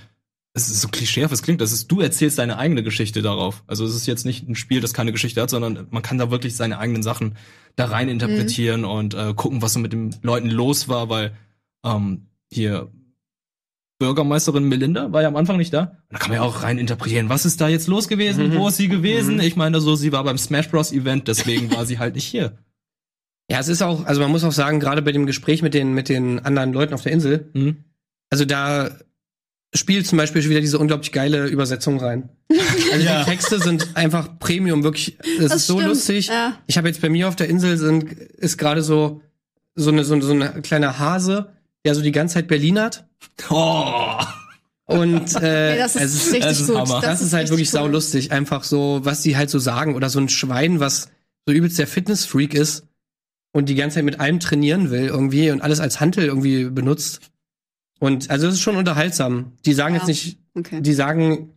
es 0.66 0.70
ist 0.74 0.80
so 0.82 0.88
klischeehaft, 0.88 1.32
es 1.32 1.42
klingt, 1.42 1.60
das 1.60 1.72
ist, 1.72 1.88
du 1.90 2.00
erzählst 2.00 2.38
deine 2.38 2.58
eigene 2.58 2.82
Geschichte 2.82 3.22
darauf. 3.22 3.62
Also 3.66 3.84
es 3.84 3.94
ist 3.94 4.06
jetzt 4.06 4.24
nicht 4.26 4.48
ein 4.48 4.54
Spiel, 4.56 4.80
das 4.80 4.92
keine 4.94 5.12
Geschichte 5.12 5.40
hat, 5.42 5.50
sondern 5.50 5.86
man 5.90 6.02
kann 6.02 6.18
da 6.18 6.30
wirklich 6.30 6.56
seine 6.56 6.78
eigenen 6.78 7.02
Sachen 7.02 7.36
da 7.76 7.86
rein 7.86 8.08
interpretieren 8.08 8.84
und 8.84 9.14
äh, 9.14 9.34
gucken, 9.34 9.62
was 9.62 9.72
so 9.74 9.78
mit 9.80 9.92
den 9.92 10.14
Leuten 10.22 10.50
los 10.50 10.88
war, 10.88 11.08
weil 11.08 11.32
ähm, 11.84 12.26
hier 12.50 12.90
Bürgermeisterin 13.98 14.64
Melinda 14.68 15.12
war 15.12 15.22
ja 15.22 15.28
am 15.28 15.36
Anfang 15.36 15.56
nicht 15.56 15.72
da. 15.74 15.80
Und 15.82 15.96
da 16.10 16.18
kann 16.18 16.28
man 16.30 16.36
ja 16.36 16.42
auch 16.42 16.62
rein 16.62 16.78
interpretieren, 16.78 17.28
was 17.28 17.44
ist 17.44 17.60
da 17.60 17.68
jetzt 17.68 17.88
los 17.88 18.06
gewesen, 18.06 18.50
Mhm. 18.50 18.56
wo 18.58 18.68
ist 18.68 18.76
sie 18.76 18.88
gewesen? 18.88 19.34
Mhm. 19.34 19.40
Ich 19.40 19.56
meine 19.56 19.80
so, 19.80 19.96
sie 19.96 20.12
war 20.12 20.22
beim 20.24 20.38
Smash 20.38 20.68
Bros. 20.70 20.92
Event, 20.92 21.26
deswegen 21.26 21.70
war 21.74 21.84
sie 21.84 21.98
halt 21.98 22.14
nicht 22.14 22.24
hier. 22.26 22.58
Ja, 23.50 23.58
es 23.58 23.68
ist 23.68 23.82
auch, 23.82 24.04
also 24.04 24.20
man 24.20 24.30
muss 24.30 24.44
auch 24.44 24.52
sagen, 24.52 24.78
gerade 24.78 25.02
bei 25.02 25.10
dem 25.10 25.26
Gespräch 25.26 25.62
mit 25.62 25.74
den, 25.74 25.94
mit 25.94 26.08
den 26.08 26.38
anderen 26.40 26.72
Leuten 26.72 26.94
auf 26.94 27.02
der 27.02 27.12
Insel, 27.12 27.50
Mhm. 27.54 27.84
also 28.30 28.44
da 28.44 28.90
Spiel 29.74 30.04
zum 30.04 30.16
Beispiel 30.18 30.48
wieder 30.48 30.60
diese 30.60 30.78
unglaublich 30.78 31.12
geile 31.12 31.46
Übersetzung 31.46 31.98
rein. 32.00 32.28
Also 32.90 33.04
Ja. 33.04 33.22
die 33.24 33.30
Texte 33.30 33.60
sind 33.60 33.96
einfach 33.96 34.38
Premium, 34.38 34.82
wirklich. 34.82 35.18
Das, 35.38 35.48
Das 35.48 35.56
ist 35.56 35.66
so 35.66 35.74
stimmt, 35.74 35.88
lustig. 35.90 36.28
ja. 36.28 36.58
Ich 36.66 36.78
habe 36.78 36.88
jetzt 36.88 37.02
bei 37.02 37.10
mir 37.10 37.28
auf 37.28 37.36
der 37.36 37.48
Insel 37.50 37.76
sind, 37.76 38.12
ist 38.12 38.56
gerade 38.56 38.82
so 38.82 39.20
so 39.74 39.90
eine 39.90 40.04
so, 40.04 40.14
eine- 40.14 40.22
so 40.24 40.32
eine 40.32 40.62
kleine 40.62 40.98
Hase, 40.98 41.52
der 41.84 41.94
so 41.94 42.00
die 42.00 42.12
ganze 42.12 42.34
Zeit 42.34 42.48
Berlinert. 42.48 43.04
Oh. 43.50 44.16
Und 44.86 45.34
äh, 45.42 45.72
Ey, 45.72 45.78
das 45.78 45.96
ist 45.96 46.02
es 46.02 46.14
ist, 46.14 46.32
richtig 46.34 46.50
es 46.50 46.60
ist 46.60 46.66
gut. 46.68 46.76
Hammer. 46.78 47.00
das, 47.02 47.20
ist 47.20 47.32
halt 47.34 47.50
wirklich 47.50 47.68
cool. 47.68 47.72
saulustig. 47.80 48.32
Einfach 48.32 48.64
so, 48.64 49.00
was 49.02 49.20
die 49.22 49.36
halt 49.36 49.50
so 49.50 49.58
sagen. 49.58 49.94
Oder 49.94 50.08
so 50.08 50.18
ein 50.18 50.30
Schwein, 50.30 50.80
was 50.80 51.10
so 51.46 51.52
übelst 51.52 51.78
der 51.78 51.86
Fitnessfreak 51.86 52.54
ist 52.54 52.84
und 53.52 53.68
die 53.68 53.74
ganze 53.74 53.96
Zeit 53.96 54.04
mit 54.04 54.18
allem 54.18 54.40
trainieren 54.40 54.90
will 54.90 55.06
irgendwie 55.06 55.50
und 55.50 55.60
alles 55.60 55.80
als 55.80 56.00
Hantel 56.00 56.24
irgendwie 56.24 56.64
benutzt. 56.64 57.20
Und 57.98 58.30
also 58.30 58.46
es 58.48 58.54
ist 58.54 58.60
schon 58.60 58.76
unterhaltsam. 58.76 59.52
Die 59.64 59.74
sagen 59.74 59.94
Ja. 59.94 60.00
jetzt 60.00 60.08
nicht, 60.08 60.38
Okay. 60.54 60.80
die 60.80 60.94
sagen 60.94 61.50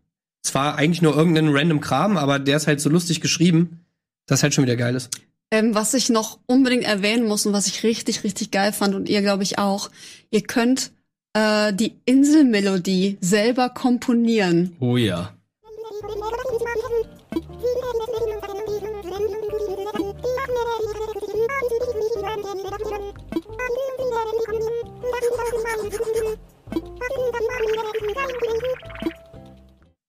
zwar 0.43 0.75
eigentlich 0.75 1.01
nur 1.01 1.15
irgendeinen 1.15 1.55
random 1.55 1.81
Kram, 1.81 2.17
aber 2.17 2.39
der 2.39 2.57
ist 2.57 2.67
halt 2.67 2.81
so 2.81 2.89
lustig 2.89 3.21
geschrieben, 3.21 3.81
dass 4.25 4.43
halt 4.43 4.53
schon 4.53 4.63
wieder 4.63 4.75
geil 4.75 4.95
ist. 4.95 5.09
Ähm, 5.51 5.75
was 5.75 5.93
ich 5.93 6.09
noch 6.09 6.39
unbedingt 6.47 6.83
erwähnen 6.83 7.27
muss 7.27 7.45
und 7.45 7.53
was 7.53 7.67
ich 7.67 7.83
richtig, 7.83 8.23
richtig 8.23 8.51
geil 8.51 8.71
fand 8.73 8.95
und 8.95 9.09
ihr, 9.09 9.21
glaube 9.21 9.43
ich, 9.43 9.59
auch, 9.59 9.89
ihr 10.31 10.41
könnt 10.41 10.91
äh, 11.33 11.73
die 11.73 11.93
Inselmelodie 12.05 13.17
selber 13.21 13.69
komponieren. 13.69 14.75
Oh 14.79 14.97
ja. 14.97 15.33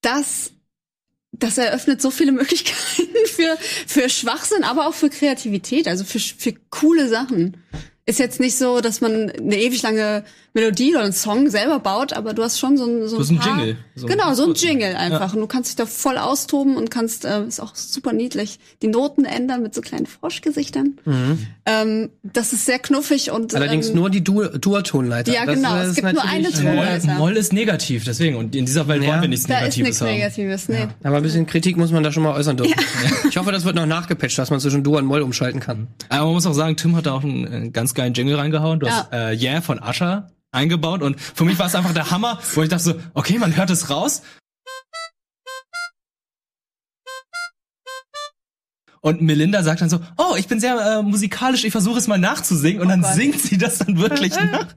Das, 0.01 0.53
das 1.33 1.59
eröffnet 1.59 2.03
so 2.03 2.11
viele 2.11 2.33
Möglichkeiten 2.41 3.27
für, 3.27 3.57
für 3.87 4.09
Schwachsinn, 4.09 4.65
aber 4.65 4.89
auch 4.89 4.95
für 4.95 5.11
Kreativität, 5.11 5.89
also 5.89 6.05
für, 6.05 6.19
für 6.19 6.55
coole 6.71 7.09
Sachen. 7.09 7.57
Ist 8.05 8.19
jetzt 8.19 8.41
nicht 8.41 8.57
so, 8.57 8.81
dass 8.81 9.01
man 9.01 9.31
eine 9.31 9.59
ewig 9.61 9.83
lange 9.83 10.25
Melodie 10.55 10.91
oder 10.95 11.05
einen 11.05 11.13
Song 11.15 11.49
selber 11.49 11.79
baut, 11.79 12.13
aber 12.13 12.35
du 12.35 12.43
hast 12.43 12.59
schon 12.59 12.77
so 12.77 12.85
ein, 12.85 13.09
so 13.09 13.17
Du 13.17 13.23
hast 13.23 13.31
einen 13.31 13.39
paar- 13.39 13.57
Jingle. 13.59 13.77
So 13.95 14.07
ein 14.07 14.13
genau, 14.13 14.35
so 14.35 14.45
ein. 14.49 14.55
Jingle 14.55 14.97
einfach. 14.97 15.33
Und 15.35 15.41
du 15.41 15.47
kannst 15.47 15.71
dich 15.71 15.77
da 15.77 15.87
voll 15.87 16.19
austoben 16.19 16.77
und 16.77 16.91
kannst, 16.91 17.25
äh, 17.25 17.45
ist 17.47 17.61
auch 17.61 17.75
super 17.75 18.13
niedlich, 18.13 18.59
die 18.83 18.89
Noten 18.89 19.25
ändern 19.25 19.63
mit 19.63 19.75
so 19.75 19.81
kleinen 19.81 20.07
Froschgesichtern. 20.07 20.99
Ähm, 21.65 22.11
das 22.23 22.53
ist 22.53 22.67
sehr 22.67 22.79
knuffig 22.79 23.31
und 23.31 23.55
Allerdings 23.55 23.89
ähm, 23.89 23.95
nur 23.97 24.11
die 24.11 24.23
Du- 24.25 24.43
Dualtonleiter. 24.59 25.33
Ja, 25.33 25.47
Das- 25.47 25.55
genau. 25.55 25.75
das 25.75 25.83
Es 25.85 25.89
ist 25.91 25.97
gibt 25.97 26.13
nur 26.13 26.23
eine 26.25 26.43
natürlich, 26.51 27.05
Ton- 27.07 27.17
Moll, 27.17 27.37
ist 27.37 27.53
negativ, 27.53 28.05
deswegen. 28.05 28.37
Und 28.37 28.55
in 28.55 28.67
dieser 28.67 28.89
Welt 28.89 29.03
Ja. 29.03 29.11
wollen 29.11 29.23
wir 29.23 29.29
nichts 29.29 29.47
da 29.47 29.55
ist 29.61 29.77
Negatives 29.79 29.87
nichts 29.89 30.01
haben. 30.01 30.11
Negatives. 30.11 30.69
Nee. 30.69 30.89
Aber 31.03 31.17
ein 31.17 31.23
bisschen 31.23 31.47
Kritik 31.47 31.77
muss 31.77 31.91
man 31.93 32.03
da 32.03 32.13
schon 32.13 32.23
mal 32.23 32.35
äußern 32.35 32.57
dürfen. 32.57 32.75
Ich 33.29 33.37
hoffe, 33.37 33.53
das 33.53 33.65
wird 33.65 33.77
noch 33.77 33.87
nachgepatcht, 33.87 34.37
dass 34.39 34.51
man 34.51 34.61
zwischen 34.61 34.83
Dur 34.83 34.99
und 34.99 35.07
Moll 35.07 35.23
umschalten 35.23 35.61
kann. 35.61 35.89
Aber 36.09 36.27
man 36.27 36.35
muss 36.35 36.47
auch 36.47 36.53
sagen, 36.53 36.77
Tim 36.77 36.97
hat 36.97 37.07
da 37.07 37.13
auch 37.13 37.23
einen, 37.25 37.67
äh, 37.67 37.71
ganz 37.71 37.95
geilen 37.95 38.13
Jingle 38.15 38.37
reingehauen. 38.37 38.81
Du 38.81 38.89
hast 38.89 39.13
äh, 39.13 39.33
Yeah 39.35 39.61
von 39.63 39.81
Usher 39.83 40.31
eingebaut 40.53 41.03
und 41.03 41.21
für 41.21 41.45
mich 41.45 41.59
war 41.59 41.67
es 41.67 41.75
einfach 41.75 41.93
der 41.95 42.11
Hammer, 42.11 42.39
wo 42.55 42.63
ich 42.63 42.69
dachte 42.69 42.85
so, 42.85 42.95
okay, 43.15 43.39
man 43.39 43.57
hört 43.57 43.71
es 43.71 43.91
raus. 43.91 44.23
Und 49.01 49.21
Melinda 49.21 49.65
sagt 49.65 49.81
dann 49.81 49.91
so, 49.91 49.99
oh, 50.17 50.37
ich 50.37 50.47
bin 50.47 50.61
sehr 50.61 50.77
äh, 50.77 51.03
musikalisch, 51.03 51.65
ich 51.65 51.73
versuche 51.73 51.99
es 51.99 52.07
mal 52.07 52.19
nachzusingen. 52.19 52.81
Und 52.81 52.89
dann 52.89 53.03
Gott. 53.03 53.15
singt 53.15 53.41
sie 53.41 53.59
das 53.59 53.79
dann 53.79 53.99
wirklich 53.99 54.33
nach. 54.37 54.69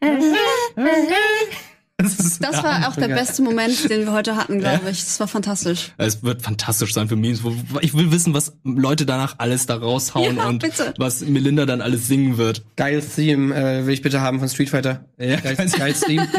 Das, 2.00 2.38
Das 2.38 2.62
war 2.62 2.88
auch 2.88 2.94
der 2.94 3.08
beste 3.08 3.42
Moment, 3.42 3.90
den 3.90 4.02
wir 4.02 4.12
heute 4.12 4.36
hatten, 4.36 4.60
glaube 4.60 4.88
ich. 4.88 5.04
Das 5.04 5.18
war 5.18 5.26
fantastisch. 5.26 5.90
Es 5.96 6.22
wird 6.22 6.42
fantastisch 6.42 6.94
sein 6.94 7.08
für 7.08 7.16
Memes. 7.16 7.40
Ich 7.80 7.92
will 7.92 8.12
wissen, 8.12 8.34
was 8.34 8.52
Leute 8.62 9.04
danach 9.04 9.34
alles 9.38 9.66
da 9.66 9.74
raushauen 9.74 10.36
Ja, 10.36 10.46
und 10.46 10.62
bitte. 10.62 10.94
was 10.96 11.22
Melinda 11.22 11.66
dann 11.66 11.80
alles 11.80 12.06
singen 12.06 12.38
wird. 12.38 12.64
Geiles 12.76 13.16
Theme 13.16 13.52
äh, 13.52 13.84
will 13.84 13.94
ich 13.94 14.02
bitte 14.02 14.20
haben 14.20 14.38
von 14.38 14.48
Street 14.48 14.70
Fighter. 14.70 15.06
Ja. 15.18 15.40
Geiles, 15.40 15.72
geiles 15.72 16.00
Theme. 16.02 16.28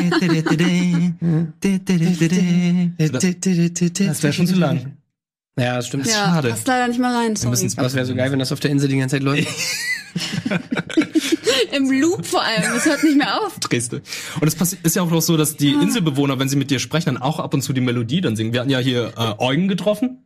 Das 2.97 4.23
wäre 4.23 4.33
schon 4.33 4.47
zu 4.47 4.55
lang. 4.55 4.93
Ja, 5.59 5.75
das 5.75 5.87
stimmt. 5.87 6.05
Ja, 6.05 6.13
schade. 6.13 6.49
passt 6.51 6.67
leider 6.67 6.87
nicht 6.87 7.01
mal 7.01 7.13
rein. 7.13 7.35
Sorry. 7.35 7.69
Aber 7.75 7.87
es 7.87 7.95
wäre 7.95 8.05
so 8.05 8.15
geil, 8.15 8.31
wenn 8.31 8.39
das 8.39 8.53
auf 8.53 8.61
der 8.61 8.71
Insel 8.71 8.87
die 8.87 8.97
ganze 8.97 9.17
Zeit 9.17 9.23
läuft. 9.23 9.45
Im 11.71 11.91
Loop 11.91 12.25
vor 12.25 12.41
allem. 12.41 12.63
Es 12.75 12.85
hört 12.85 13.03
nicht 13.03 13.17
mehr 13.17 13.41
auf. 13.41 13.59
Dresde. 13.59 14.01
Und 14.41 14.47
es 14.47 14.73
ist 14.73 14.95
ja 14.95 15.01
auch 15.01 15.11
noch 15.11 15.21
so, 15.21 15.37
dass 15.37 15.55
die 15.55 15.71
Inselbewohner, 15.71 16.39
wenn 16.39 16.49
sie 16.49 16.55
mit 16.55 16.71
dir 16.71 16.79
sprechen, 16.79 17.13
dann 17.15 17.17
auch 17.17 17.39
ab 17.39 17.53
und 17.53 17.61
zu 17.61 17.73
die 17.73 17.81
Melodie 17.81 18.21
dann 18.21 18.35
singen. 18.35 18.53
Wir 18.53 18.61
hatten 18.61 18.69
ja 18.69 18.79
hier 18.79 19.13
äh, 19.17 19.33
Eugen 19.43 19.67
getroffen. 19.67 20.23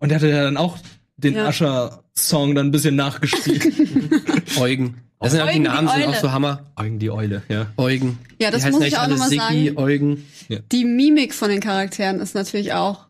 Und 0.00 0.10
der 0.10 0.16
hatte 0.16 0.28
ja 0.28 0.44
dann 0.44 0.56
auch 0.56 0.78
den 1.16 1.34
Ja. 1.34 1.48
Usher-Song 1.48 2.54
dann 2.54 2.68
ein 2.68 2.70
bisschen 2.70 2.96
nachgespielt. 2.96 3.72
Eugen. 4.58 5.02
Das 5.20 5.32
sind 5.32 5.40
auch 5.40 5.46
die 5.46 5.54
Eugen, 5.54 5.64
die 5.64 5.68
Namen 5.68 5.88
sind 5.88 6.04
auch 6.06 6.14
so 6.14 6.30
Hammer. 6.30 6.66
Eugen 6.76 6.98
die 7.00 7.10
Eule, 7.10 7.42
ja. 7.48 7.66
Eugen. 7.76 8.18
Ja, 8.40 8.52
das 8.52 8.64
die 8.64 8.70
muss 8.70 8.84
ich 8.84 8.96
auch 8.96 9.02
alle 9.02 9.14
noch 9.14 9.18
mal 9.18 9.28
Siggi, 9.28 9.66
sagen. 9.66 9.78
Eugen. 9.78 10.26
Die 10.70 10.84
Mimik 10.84 11.34
von 11.34 11.50
den 11.50 11.60
Charakteren 11.60 12.20
ist 12.20 12.36
natürlich 12.36 12.72
auch 12.72 13.07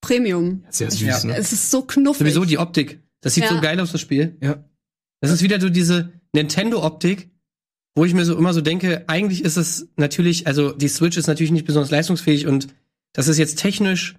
Premium. 0.00 0.64
Sehr 0.70 0.90
süß, 0.90 1.00
Ja. 1.00 1.24
ne? 1.24 1.36
Es 1.36 1.52
ist 1.52 1.70
so 1.70 1.82
knuffig. 1.82 2.20
Sowieso 2.20 2.44
die 2.44 2.58
Optik. 2.58 3.00
Das 3.20 3.34
sieht 3.34 3.44
Ja. 3.44 3.50
so 3.50 3.60
geil 3.60 3.78
aus, 3.80 3.92
das 3.92 4.00
Spiel. 4.00 4.36
Ja. 4.42 4.64
Das 5.20 5.30
ist 5.30 5.42
wieder 5.42 5.60
so 5.60 5.68
diese 5.68 6.12
Nintendo-Optik, 6.34 7.30
wo 7.94 8.04
ich 8.04 8.14
mir 8.14 8.24
so 8.24 8.36
immer 8.36 8.54
so 8.54 8.60
denke, 8.60 9.04
eigentlich 9.08 9.44
ist 9.44 9.56
es 9.56 9.88
natürlich, 9.96 10.46
also 10.46 10.72
die 10.72 10.88
Switch 10.88 11.16
ist 11.16 11.26
natürlich 11.26 11.50
nicht 11.52 11.66
besonders 11.66 11.90
leistungsfähig 11.90 12.46
und 12.46 12.68
das 13.12 13.28
ist 13.28 13.38
jetzt 13.38 13.58
technisch 13.58 14.16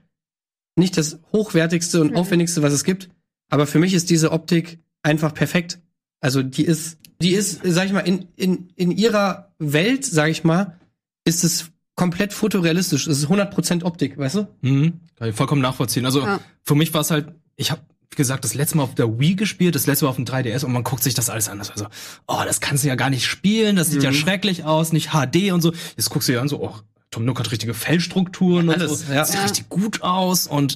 nicht 0.77 0.97
das 0.97 1.19
hochwertigste 1.33 2.01
und 2.01 2.11
Mhm. 2.11 2.17
aufwendigste, 2.17 2.61
was 2.61 2.73
es 2.73 2.83
gibt. 2.83 3.09
Aber 3.49 3.65
für 3.67 3.79
mich 3.79 3.93
ist 3.93 4.09
diese 4.09 4.31
Optik 4.31 4.79
einfach 5.03 5.33
perfekt. 5.33 5.79
Also 6.21 6.43
die 6.43 6.63
ist, 6.65 6.97
die 7.21 7.33
ist, 7.33 7.61
sag 7.63 7.87
ich 7.87 7.93
mal, 7.93 8.01
in, 8.01 8.27
in, 8.35 8.69
in 8.75 8.91
ihrer 8.91 9.53
Welt, 9.57 10.05
sag 10.05 10.29
ich 10.29 10.43
mal, 10.43 10.79
ist 11.25 11.43
es 11.43 11.71
komplett 12.01 12.33
fotorealistisch. 12.33 13.05
Es 13.07 13.19
ist 13.19 13.27
100% 13.27 13.83
Optik, 13.83 14.17
weißt 14.17 14.35
du? 14.35 14.47
Mhm. 14.61 14.99
Kann 15.17 15.29
ich 15.29 15.35
vollkommen 15.35 15.61
nachvollziehen. 15.61 16.05
Also 16.05 16.21
Ja. 16.21 16.39
für 16.63 16.73
mich 16.75 16.93
war 16.95 17.01
es 17.01 17.11
halt, 17.11 17.27
ich 17.55 17.69
habe 17.71 17.81
wie 18.09 18.15
gesagt, 18.17 18.43
das 18.43 18.55
letzte 18.55 18.75
Mal 18.75 18.83
auf 18.83 18.93
der 18.95 19.19
Wii 19.19 19.35
gespielt, 19.35 19.73
das 19.75 19.87
letzte 19.87 20.03
Mal 20.03 20.09
auf 20.09 20.17
dem 20.17 20.25
3DS 20.25 20.65
und 20.65 20.73
man 20.73 20.83
guckt 20.83 21.01
sich 21.01 21.13
das 21.13 21.29
alles 21.29 21.47
an. 21.47 21.59
Das 21.59 21.69
war 21.69 21.77
so, 21.77 21.85
oh, 22.27 22.41
das 22.45 22.59
kannst 22.59 22.83
du 22.83 22.89
ja 22.89 22.95
gar 22.95 23.09
nicht 23.09 23.25
spielen, 23.25 23.77
das 23.77 23.89
sieht 23.89 24.03
ja 24.03 24.11
schrecklich 24.11 24.65
aus, 24.65 24.91
nicht 24.91 25.11
HD 25.11 25.51
und 25.53 25.61
so. 25.61 25.71
Jetzt 25.95 26.09
guckst 26.09 26.27
du 26.27 26.33
dir 26.33 26.41
an, 26.41 26.49
so, 26.49 26.61
oh, 26.61 26.75
Tom 27.09 27.23
Nook 27.23 27.39
hat 27.39 27.51
richtige 27.51 27.73
Fellstrukturen 27.73 28.67
und 28.67 28.75
Alles, 28.75 29.01
so. 29.07 29.13
ja. 29.13 29.19
Das 29.19 29.29
sieht 29.29 29.37
Ja. 29.39 29.43
richtig 29.45 29.69
gut 29.69 30.01
aus 30.01 30.45
und 30.47 30.75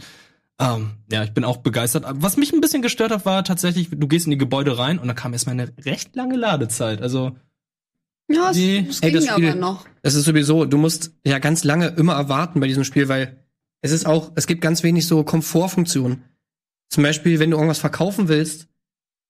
ähm, 0.60 0.92
ja, 1.12 1.24
ich 1.26 1.34
bin 1.34 1.44
auch 1.44 1.58
begeistert. 1.58 2.06
Was 2.08 2.38
mich 2.38 2.54
ein 2.54 2.62
bisschen 2.62 2.82
gestört 2.82 3.12
hat, 3.12 3.26
war 3.26 3.44
tatsächlich, 3.44 3.90
du 3.92 4.08
gehst 4.08 4.28
in 4.28 4.32
die 4.32 4.38
Gebäude 4.38 4.78
rein 4.78 4.98
und 5.00 5.08
da 5.10 5.14
kam 5.14 5.34
erstmal 5.34 5.60
eine 5.60 5.74
recht 5.84 6.16
lange 6.16 6.38
Ladezeit. 6.38 7.02
Also, 7.02 7.36
Ja, 8.28 8.52
es, 8.52 8.58
Nee. 8.58 8.86
es 8.90 9.00
Ey, 9.02 9.12
ging 9.12 9.22
das 9.22 9.30
Spiel- 9.32 9.50
aber 9.50 9.60
noch. 9.60 9.86
Es 10.02 10.16
ist 10.16 10.26
sowieso, 10.26 10.66
du 10.66 10.78
musst 10.78 11.12
ja 11.26 11.40
ganz 11.40 11.64
lange 11.64 11.88
immer 11.90 12.14
erwarten 12.14 12.60
bei 12.60 12.68
diesem 12.68 12.84
Spiel, 12.84 13.08
weil 13.08 13.38
es 13.82 13.92
ist 13.92 14.06
auch, 14.06 14.32
es 14.36 14.48
gibt 14.48 14.62
ganz 14.62 14.84
wenig 14.84 15.08
so 15.08 15.24
Komfortfunktionen. 15.24 16.24
Zum 16.90 17.04
Beispiel, 17.04 17.40
wenn 17.40 17.52
du 17.52 17.58
irgendwas 17.58 17.80
verkaufen 17.80 18.28
willst, 18.28 18.68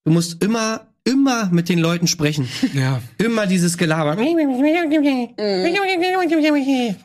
du 0.05 0.11
musst 0.13 0.43
immer, 0.43 0.87
immer 1.03 1.49
mit 1.51 1.69
den 1.69 1.79
Leuten 1.79 2.07
sprechen. 2.07 2.47
ja. 2.73 3.01
Immer 3.17 3.47
dieses 3.47 3.77
Gelaber. 3.77 4.15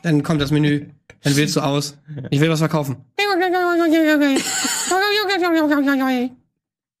Dann 0.03 0.23
kommt 0.23 0.41
das 0.41 0.51
Menü, 0.51 0.87
dann 1.23 1.35
wählst 1.35 1.55
du 1.55 1.61
aus. 1.61 1.97
Ich 2.29 2.39
will 2.39 2.49
was 2.49 2.59
verkaufen. 2.59 2.97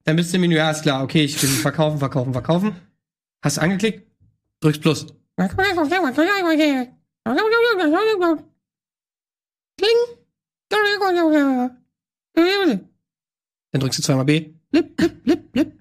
Dann 0.03 0.15
bist 0.15 0.31
du 0.31 0.35
im 0.37 0.41
Menü, 0.41 0.55
ja, 0.55 0.71
ist 0.71 0.81
klar, 0.83 1.03
okay, 1.03 1.23
ich 1.23 1.41
will 1.41 1.49
verkaufen, 1.49 1.99
verkaufen, 1.99 2.33
verkaufen. 2.33 2.75
Hast 3.43 3.57
du 3.57 3.61
angeklickt, 3.61 4.07
drückst 4.61 4.81
Plus. 4.81 5.07
Dann 13.71 13.81
drückst 13.81 13.99
du 13.99 14.03
zweimal 14.03 14.25
B. 14.25 14.53
Blip, 14.71 14.95
blip, 14.95 15.23
blip, 15.23 15.51
blip. 15.51 15.73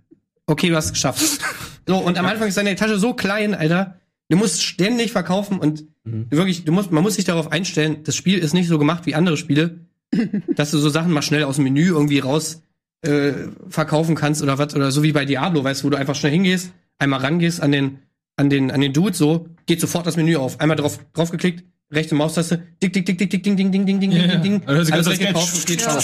Okay, 0.47 0.69
du 0.69 0.77
hast 0.77 0.87
es 0.87 0.93
geschafft. 0.93 1.41
So, 1.87 1.97
und 1.97 2.19
am 2.19 2.27
Anfang 2.27 2.47
ist 2.47 2.57
deine 2.57 2.77
Tasche 2.77 3.01
so 3.01 3.15
klein, 3.15 3.53
Alter. 3.53 3.99
Du 4.29 4.37
musst 4.37 4.63
ständig 4.63 5.11
verkaufen 5.11 5.59
und 5.59 5.87
wirklich, 6.05 6.65
du 6.65 6.71
musst, 6.71 6.93
man 6.93 7.03
muss 7.03 7.17
sich 7.17 7.25
darauf 7.25 7.51
einstellen, 7.51 8.05
das 8.05 8.15
Spiel 8.15 8.39
ist 8.39 8.55
nicht 8.55 8.69
so 8.69 8.79
gemacht 8.79 9.07
wie 9.07 9.17
andere 9.17 9.37
Spiele, 9.37 9.81
dass 10.55 10.71
du 10.71 10.79
so 10.79 10.89
Sachen 10.89 11.11
mal 11.11 11.23
schnell 11.23 11.43
aus 11.43 11.57
dem 11.57 11.65
Menü 11.65 11.87
irgendwie 11.87 12.21
raus 12.21 12.63
äh, 13.03 13.33
verkaufen 13.69 14.15
kannst 14.15 14.41
oder 14.41 14.57
was, 14.59 14.77
oder 14.77 14.93
so 14.93 15.03
wie 15.03 15.11
bei 15.11 15.25
Diablo, 15.25 15.65
weißt 15.65 15.83
du, 15.83 15.87
wo 15.87 15.91
du 15.91 15.97
einfach 15.97 16.15
schnell 16.15 16.31
hingehst, 16.31 16.71
einmal 16.99 17.21
rangehst 17.21 17.61
an 17.61 17.73
den, 17.73 17.99
an 18.41 18.51
den, 18.51 18.71
an 18.71 18.81
den 18.81 18.93
Dude, 18.93 19.15
so, 19.15 19.47
geht 19.67 19.81
sofort 19.81 20.07
das 20.07 20.17
Menü 20.17 20.37
auf. 20.37 20.59
Einmal 20.61 20.77
drauf, 20.77 20.99
drauf 21.13 21.31
geklickt, 21.31 21.65
rechte 21.93 22.15
Maustaste, 22.15 22.63
dick, 22.83 22.93
dick, 22.93 23.05
dick, 23.07 23.19
dick, 23.19 23.31
dick, 23.31 23.43
ding, 23.43 23.57
ding, 23.57 23.71
ding, 23.71 23.85
ding, 23.87 24.01
ding, 24.01 24.11
ding, 24.11 24.29
ding, 24.29 24.43
ding. 24.43 24.63
Also 24.67 24.93
Alles 24.93 25.07
das 25.07 25.19
direkt 25.19 25.21
Geld- 25.21 25.35
gekauft 25.35 25.55
und 25.55 25.67
geht 25.67 25.83
Ja. 25.83 25.99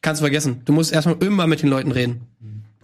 Kannst 0.00 0.20
vergessen. 0.20 0.62
Du 0.64 0.72
musst 0.72 0.92
erstmal 0.92 1.16
immer 1.22 1.46
mit 1.46 1.60
den 1.62 1.68
Leuten 1.68 1.90
reden. 1.92 2.22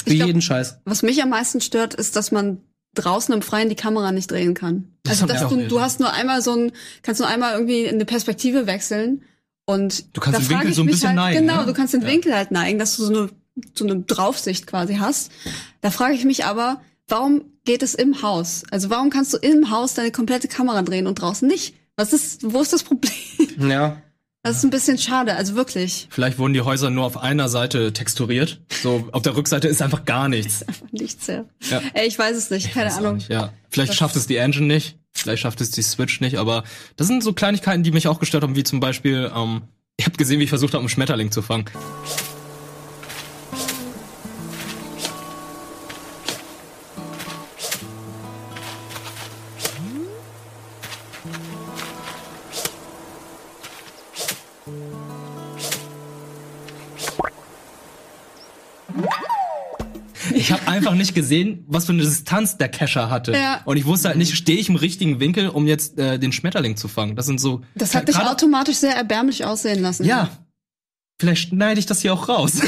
Für 0.05 0.15
glaub- 0.15 0.27
jeden 0.27 0.43
Scheiß. 0.43 0.81
Was 0.85 1.03
mich 1.03 1.23
am 1.23 1.31
meisten 1.31 1.61
stört, 1.61 1.95
ist, 1.95 2.17
dass 2.17 2.33
man 2.33 2.59
draußen 2.95 3.33
im 3.35 3.41
Freien 3.43 3.69
die 3.69 3.75
Kamera 3.77 4.13
nicht 4.13 4.31
drehen 4.31 4.55
kann. 4.55 4.89
Das 5.05 5.23
also 5.23 5.27
dass 5.33 5.49
du, 5.49 5.67
du 5.69 5.81
hast 5.81 6.01
nur 6.01 6.13
einmal 6.13 6.43
so 6.43 6.55
ein, 6.55 6.73
kannst 7.03 7.21
nur 7.21 7.29
einmal 7.29 7.55
irgendwie 7.55 7.89
eine 7.89 8.05
Perspektive 8.05 8.67
wechseln 8.67 9.23
und 9.65 10.15
Du 10.17 10.21
kannst 10.21 10.41
da 10.41 10.45
den 10.45 10.51
Winkel 10.51 10.75
so 10.75 10.83
ein 10.83 10.87
bisschen 10.87 11.09
halt, 11.09 11.17
neigen, 11.17 11.47
Genau, 11.47 11.61
ne? 11.61 11.67
du 11.67 11.73
kannst 11.73 11.95
den 11.95 12.03
Ja. 12.03 12.09
Winkel 12.09 12.35
halt 12.35 12.51
neigen, 12.51 12.79
dass 12.79 12.97
du 12.97 13.05
so 13.05 13.13
eine, 13.13 13.31
so 13.75 13.85
eine 13.87 14.01
Draufsicht 14.01 14.67
quasi 14.67 14.97
hast. 14.97 15.31
Da 15.81 15.91
frage 15.91 16.15
ich 16.15 16.25
mich 16.25 16.45
aber, 16.45 16.81
warum 17.09 17.43
geht 17.65 17.83
es 17.83 17.95
im 17.95 18.23
Haus? 18.23 18.63
Also 18.71 18.91
warum 18.91 19.11
kannst 19.11 19.33
du 19.33 19.39
im 19.39 19.71
Haus 19.71 19.95
deine 19.95 20.11
komplette 20.13 20.49
Kamera 20.49 20.83
drehen 20.83 21.07
und 21.07 21.17
draußen 21.21 21.47
nicht? 21.49 21.75
Was 21.97 22.13
ist, 22.13 22.53
wo 22.53 22.61
ist 22.61 22.73
das 22.73 22.83
Problem? 22.83 23.13
Ja. 23.71 24.01
Das 24.47 24.59
ist 24.59 24.65
ein 24.65 24.69
bisschen 24.71 24.99
schade, 24.99 25.37
also 25.37 25.55
wirklich. 25.55 26.07
Vielleicht 26.11 26.39
wurden 26.39 26.53
die 26.53 26.61
Häuser 26.61 26.91
nur 26.91 27.07
auf 27.07 27.17
einer 27.17 27.49
Seite 27.49 27.95
texturiert. 27.95 28.61
So, 28.83 29.09
auf 29.13 29.23
der 29.23 29.37
Rückseite 29.37 29.69
ist 29.69 29.81
einfach 29.81 30.05
gar 30.05 30.29
nichts. 30.29 30.63
Einfach 30.69 30.93
nichts, 30.93 31.29
ja. 31.29 31.47
Ja. 31.71 31.81
Ey, 31.95 32.07
ich 32.09 32.19
weiß 32.19 32.37
es 32.37 32.51
nicht, 32.51 32.71
keine 32.75 32.93
Ahnung. 32.93 33.15
Nicht, 33.15 33.31
ja. 33.31 33.55
Vielleicht 33.71 33.91
Das- 33.93 33.97
schafft 33.97 34.17
es 34.17 34.27
die 34.27 34.37
Engine 34.37 34.67
nicht, 34.67 34.99
vielleicht 35.13 35.41
schafft 35.43 35.63
es 35.63 35.71
die 35.71 35.81
Switch 35.81 36.21
nicht, 36.21 36.37
aber 36.37 36.65
das 36.97 37.07
sind 37.07 37.23
so 37.25 37.33
Kleinigkeiten, 37.33 37.85
die 37.85 37.91
mich 37.93 38.07
auch 38.07 38.19
gestört 38.21 38.43
haben, 38.43 38.55
wie 38.55 38.65
zum 38.65 38.81
Beispiel, 38.81 39.31
ähm, 39.35 39.63
ich 39.97 40.05
habe 40.05 40.17
gesehen, 40.19 40.41
wie 40.41 40.45
ich 40.45 40.51
versucht 40.51 40.75
habe, 40.75 40.81
einen 40.83 40.91
Schmetterling 40.91 41.31
zu 41.31 41.41
fangen. 41.41 41.65
Ich 60.45 60.53
habe 60.53 60.69
einfach 60.69 60.95
nicht 60.95 61.15
gesehen, 61.15 61.65
was 61.67 61.87
für 61.87 61.93
eine 61.93 62.03
Distanz 62.03 62.57
der 62.59 62.69
Cacher 62.69 63.09
hatte. 63.11 63.33
Ja. 63.33 63.63
Und 63.65 63.77
ich 63.79 63.87
wusste 63.87 64.09
halt 64.09 64.19
nicht, 64.19 64.35
stehe 64.37 64.59
ich 64.59 64.69
im 64.69 64.77
richtigen 64.77 65.19
Winkel, 65.21 65.49
um 65.49 65.67
jetzt 65.67 65.99
äh, 65.99 66.19
den 66.19 66.33
Schmetterling 66.33 66.77
zu 66.77 66.87
fangen. 66.89 67.17
Das 67.17 67.27
sind 67.27 67.41
so. 67.41 67.63
Das 67.75 67.95
hat 67.95 68.09
dich 68.09 68.19
automatisch 68.19 68.77
sehr 68.77 68.95
erbärmlich 68.95 69.45
aussehen 69.45 69.81
lassen. 69.81 70.05
Ja. 70.05 70.29
Vielleicht 71.21 71.49
schneide 71.51 71.79
ich 71.79 71.87
das 71.87 72.01
hier 72.03 72.13
auch 72.13 72.29
raus. 72.29 72.61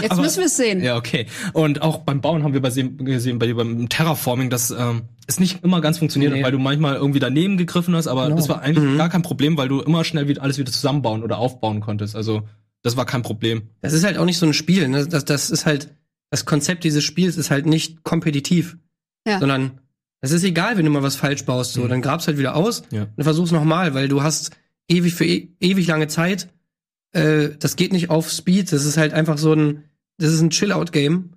Jetzt 0.00 0.10
Aber- 0.12 0.22
müssen 0.22 0.38
wir 0.38 0.46
es 0.46 0.56
sehen. 0.56 0.80
Ja, 0.82 0.96
okay. 0.96 1.26
Und 1.52 1.82
auch 1.82 1.98
beim 1.98 2.20
Bauen 2.20 2.44
haben 2.44 2.54
wir 2.54 2.62
bei, 2.62 2.70
gesehen, 2.70 3.38
bei, 3.40 3.52
beim 3.52 3.88
Terraforming, 3.88 4.50
dass 4.50 4.70
ähm, 4.70 5.02
es 5.26 5.40
nicht 5.40 5.64
immer 5.64 5.80
ganz 5.80 5.98
funktioniert 5.98 6.30
hat, 6.32 6.38
Nee. 6.38 6.44
weil 6.44 6.52
du 6.52 6.58
manchmal 6.60 6.94
irgendwie 6.94 7.18
daneben 7.18 7.56
gegriffen 7.56 7.94
hast, 7.96 8.06
aber 8.06 8.24
Genau. 8.24 8.36
das 8.36 8.48
war 8.48 8.62
eigentlich 8.62 8.84
Mhm. 8.84 8.96
gar 8.98 9.08
kein 9.08 9.22
Problem, 9.22 9.56
weil 9.58 9.68
du 9.68 9.80
immer 9.80 10.04
schnell 10.04 10.28
wieder 10.28 10.42
alles 10.42 10.58
wieder 10.58 10.70
zusammenbauen 10.70 11.24
oder 11.24 11.38
aufbauen 11.38 11.80
konntest. 11.80 12.14
Also 12.14 12.42
das 12.82 12.96
war 12.96 13.04
kein 13.04 13.22
Problem. 13.22 13.62
Das 13.82 13.92
ist 13.92 14.04
halt 14.04 14.16
auch 14.16 14.24
nicht 14.26 14.38
so 14.38 14.46
ein 14.46 14.54
Spiel. 14.54 14.86
Ne? 14.86 15.04
Das, 15.08 15.24
das 15.24 15.50
ist 15.50 15.66
halt, 15.66 15.92
das 16.30 16.44
Konzept 16.44 16.84
dieses 16.84 17.04
Spiels 17.04 17.36
ist 17.36 17.50
halt 17.50 17.66
nicht 17.66 18.02
kompetitiv. 18.02 18.76
Ja. 19.26 19.38
Sondern 19.40 19.80
es 20.20 20.30
ist 20.32 20.44
egal, 20.44 20.76
wenn 20.76 20.84
du 20.84 20.90
mal 20.90 21.02
was 21.02 21.16
falsch 21.16 21.44
baust. 21.44 21.72
So, 21.74 21.82
Mhm. 21.84 21.88
dann 21.88 22.02
grabst 22.02 22.26
halt 22.26 22.38
wieder 22.38 22.56
aus 22.56 22.82
Ja. 22.90 23.06
und 23.16 23.24
versuch's 23.24 23.52
nochmal, 23.52 23.94
weil 23.94 24.08
du 24.08 24.22
hast 24.22 24.50
ewig 24.88 25.14
für 25.14 25.24
e 25.24 25.48
ewig 25.60 25.86
lange 25.86 26.08
Zeit. 26.08 26.48
Äh, 27.12 27.50
das 27.58 27.76
geht 27.76 27.92
nicht 27.92 28.10
auf 28.10 28.30
Speed. 28.30 28.72
Das 28.72 28.84
ist 28.84 28.96
halt 28.96 29.12
einfach 29.12 29.38
so 29.38 29.52
ein, 29.52 29.84
das 30.18 30.32
ist 30.32 30.40
ein 30.40 30.50
Chill-Out-Game, 30.50 31.30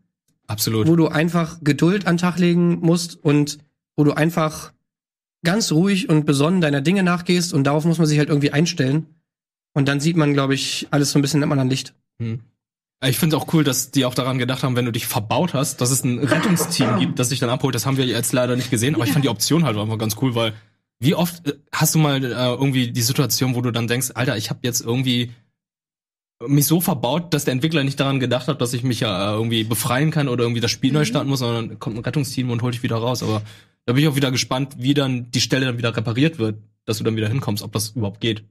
Absolut. 0.48 0.88
wo 0.88 0.96
du 0.96 1.08
einfach 1.08 1.60
Geduld 1.64 2.08
an 2.08 2.16
den 2.16 2.22
Tag 2.22 2.38
legen 2.40 2.80
musst 2.80 3.16
und 3.24 3.60
wo 3.96 4.04
du 4.04 4.14
einfach 4.14 4.74
ganz 5.46 5.72
ruhig 5.72 6.10
und 6.10 6.26
besonnen 6.26 6.62
deiner 6.62 6.82
Dinge 6.82 7.04
nachgehst 7.04 7.54
und 7.54 7.64
darauf 7.66 7.86
muss 7.86 7.98
man 7.98 8.08
sich 8.08 8.18
halt 8.18 8.30
irgendwie 8.30 8.52
einstellen. 8.52 9.06
Und 9.74 9.88
dann 9.88 10.00
sieht 10.00 10.18
man, 10.18 10.34
glaube 10.34 10.54
ich, 10.56 10.88
alles 10.92 11.12
so 11.12 11.20
ein 11.20 11.22
bisschen 11.22 11.42
im 11.44 11.52
anderen 11.52 11.70
Licht. 11.70 11.94
Hm. 12.20 12.40
Ich 13.06 13.18
finde 13.18 13.38
auch 13.38 13.54
cool, 13.54 13.64
dass 13.64 13.92
die 13.92 14.04
auch 14.04 14.14
daran 14.14 14.38
gedacht 14.38 14.64
haben, 14.64 14.76
wenn 14.76 14.86
du 14.86 14.92
dich 14.92 15.08
verbaut 15.08 15.54
hast, 15.54 15.80
dass 15.80 15.90
es 15.90 16.04
ein 16.04 16.20
Rettungsteam 16.20 17.00
gibt, 17.00 17.18
das 17.18 17.30
dich 17.30 17.40
dann 17.40 17.50
abholt. 17.50 17.74
Das 17.74 17.86
haben 17.86 17.96
wir 17.96 18.06
jetzt 18.06 18.34
leider 18.34 18.58
nicht 18.58 18.70
gesehen, 18.70 18.96
aber 18.96 19.06
ich 19.06 19.14
fand 19.14 19.24
die 19.24 19.30
Option 19.30 19.64
halt 19.64 19.78
einfach 19.78 19.98
ganz 19.98 20.18
cool, 20.22 20.36
weil 20.36 20.54
wie 21.00 21.16
oft 21.16 21.48
äh, 21.48 21.54
hast 21.72 21.96
du 21.96 22.00
mal 22.00 22.24
äh, 22.24 22.28
irgendwie 22.30 22.92
die 22.92 23.02
Situation, 23.02 23.56
wo 23.56 23.62
du 23.62 23.72
dann 23.72 23.88
denkst, 23.88 24.12
Alter, 24.16 24.36
ich 24.36 24.50
habe 24.50 24.60
jetzt 24.64 24.82
irgendwie 24.82 25.32
mich 26.46 26.68
so 26.68 26.80
verbaut, 26.80 27.34
dass 27.34 27.46
der 27.46 27.54
Entwickler 27.54 27.84
nicht 27.84 28.00
daran 28.00 28.20
gedacht 28.20 28.48
hat, 28.48 28.62
dass 28.62 28.74
ich 28.74 28.84
mich 28.84 29.02
ja 29.02 29.32
äh, 29.32 29.36
irgendwie 29.36 29.64
befreien 29.64 30.12
kann 30.12 30.28
oder 30.28 30.44
irgendwie 30.44 30.62
das 30.62 30.72
Spiel 30.72 30.92
neu 30.92 31.06
starten 31.06 31.30
muss, 31.30 31.40
sondern 31.40 31.70
dann 31.70 31.80
kommt 31.80 31.98
ein 31.98 32.04
Rettungsteam 32.04 32.50
und 32.50 32.62
holt 32.62 32.74
dich 32.74 32.84
wieder 32.84 32.98
raus. 32.98 33.24
Aber 33.24 33.42
da 33.86 33.94
bin 33.94 34.04
ich 34.04 34.10
auch 34.10 34.16
wieder 34.16 34.32
gespannt, 34.32 34.76
wie 34.78 34.94
dann 34.94 35.32
die 35.32 35.42
Stelle 35.42 35.66
dann 35.66 35.78
wieder 35.78 35.96
repariert 35.96 36.38
wird, 36.38 36.62
dass 36.86 36.98
du 36.98 37.04
dann 37.04 37.16
wieder 37.16 37.30
hinkommst, 37.30 37.64
ob 37.64 37.72
das 37.72 37.90
überhaupt 37.92 38.22
geht. 38.22 38.44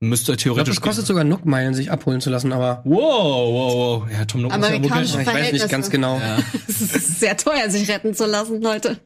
Müsste 0.00 0.32
Ich 0.32 0.38
glaube, 0.38 0.56
theoretisch. 0.56 0.76
das 0.76 0.82
kostet 0.82 1.06
sogar 1.06 1.24
Nook-Meilen, 1.24 1.74
sich 1.74 1.90
abholen 1.90 2.20
zu 2.20 2.30
lassen, 2.30 2.52
aber 2.52 2.82
Wow, 2.84 3.52
wow, 3.52 3.74
wow. 4.02 4.10
Ja, 4.10 4.24
Tom 4.24 4.42
Nook 4.42 4.56
muss 4.56 4.68
ja 4.68 4.78
wohl 4.78 5.20
ich 5.20 5.26
weiß 5.26 5.52
nicht 5.52 5.68
ganz 5.68 5.90
genau. 5.90 6.18
Ja. 6.18 6.38
Es 6.68 6.80
ist 6.80 7.20
sehr 7.20 7.36
teuer, 7.36 7.68
sich 7.68 7.88
retten 7.90 8.14
zu 8.14 8.26
lassen, 8.26 8.62
Leute. 8.62 8.98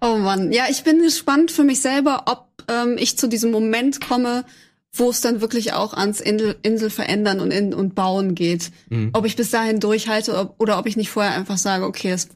Oh 0.00 0.16
Mann. 0.16 0.52
Ja, 0.52 0.66
ich 0.70 0.84
bin 0.84 1.00
gespannt 1.02 1.50
für 1.50 1.64
mich 1.64 1.80
selber, 1.80 2.24
ob 2.26 2.48
ähm, 2.68 2.96
ich 2.98 3.18
zu 3.18 3.26
diesem 3.28 3.50
Moment 3.50 4.00
komme, 4.00 4.44
wo 4.92 5.10
es 5.10 5.20
dann 5.20 5.40
wirklich 5.40 5.72
auch 5.72 5.92
ans 5.94 6.20
Insel, 6.20 6.56
Insel 6.62 6.90
verändern 6.90 7.40
und, 7.40 7.50
in, 7.50 7.74
und 7.74 7.94
bauen 7.94 8.34
geht. 8.34 8.70
Mhm. 8.88 9.10
Ob 9.12 9.26
ich 9.26 9.36
bis 9.36 9.50
dahin 9.50 9.80
durchhalte 9.80 10.36
ob, 10.36 10.54
oder 10.58 10.78
ob 10.78 10.86
ich 10.86 10.96
nicht 10.96 11.10
vorher 11.10 11.34
einfach 11.34 11.58
sage, 11.58 11.84
okay, 11.84 12.10
das 12.10 12.28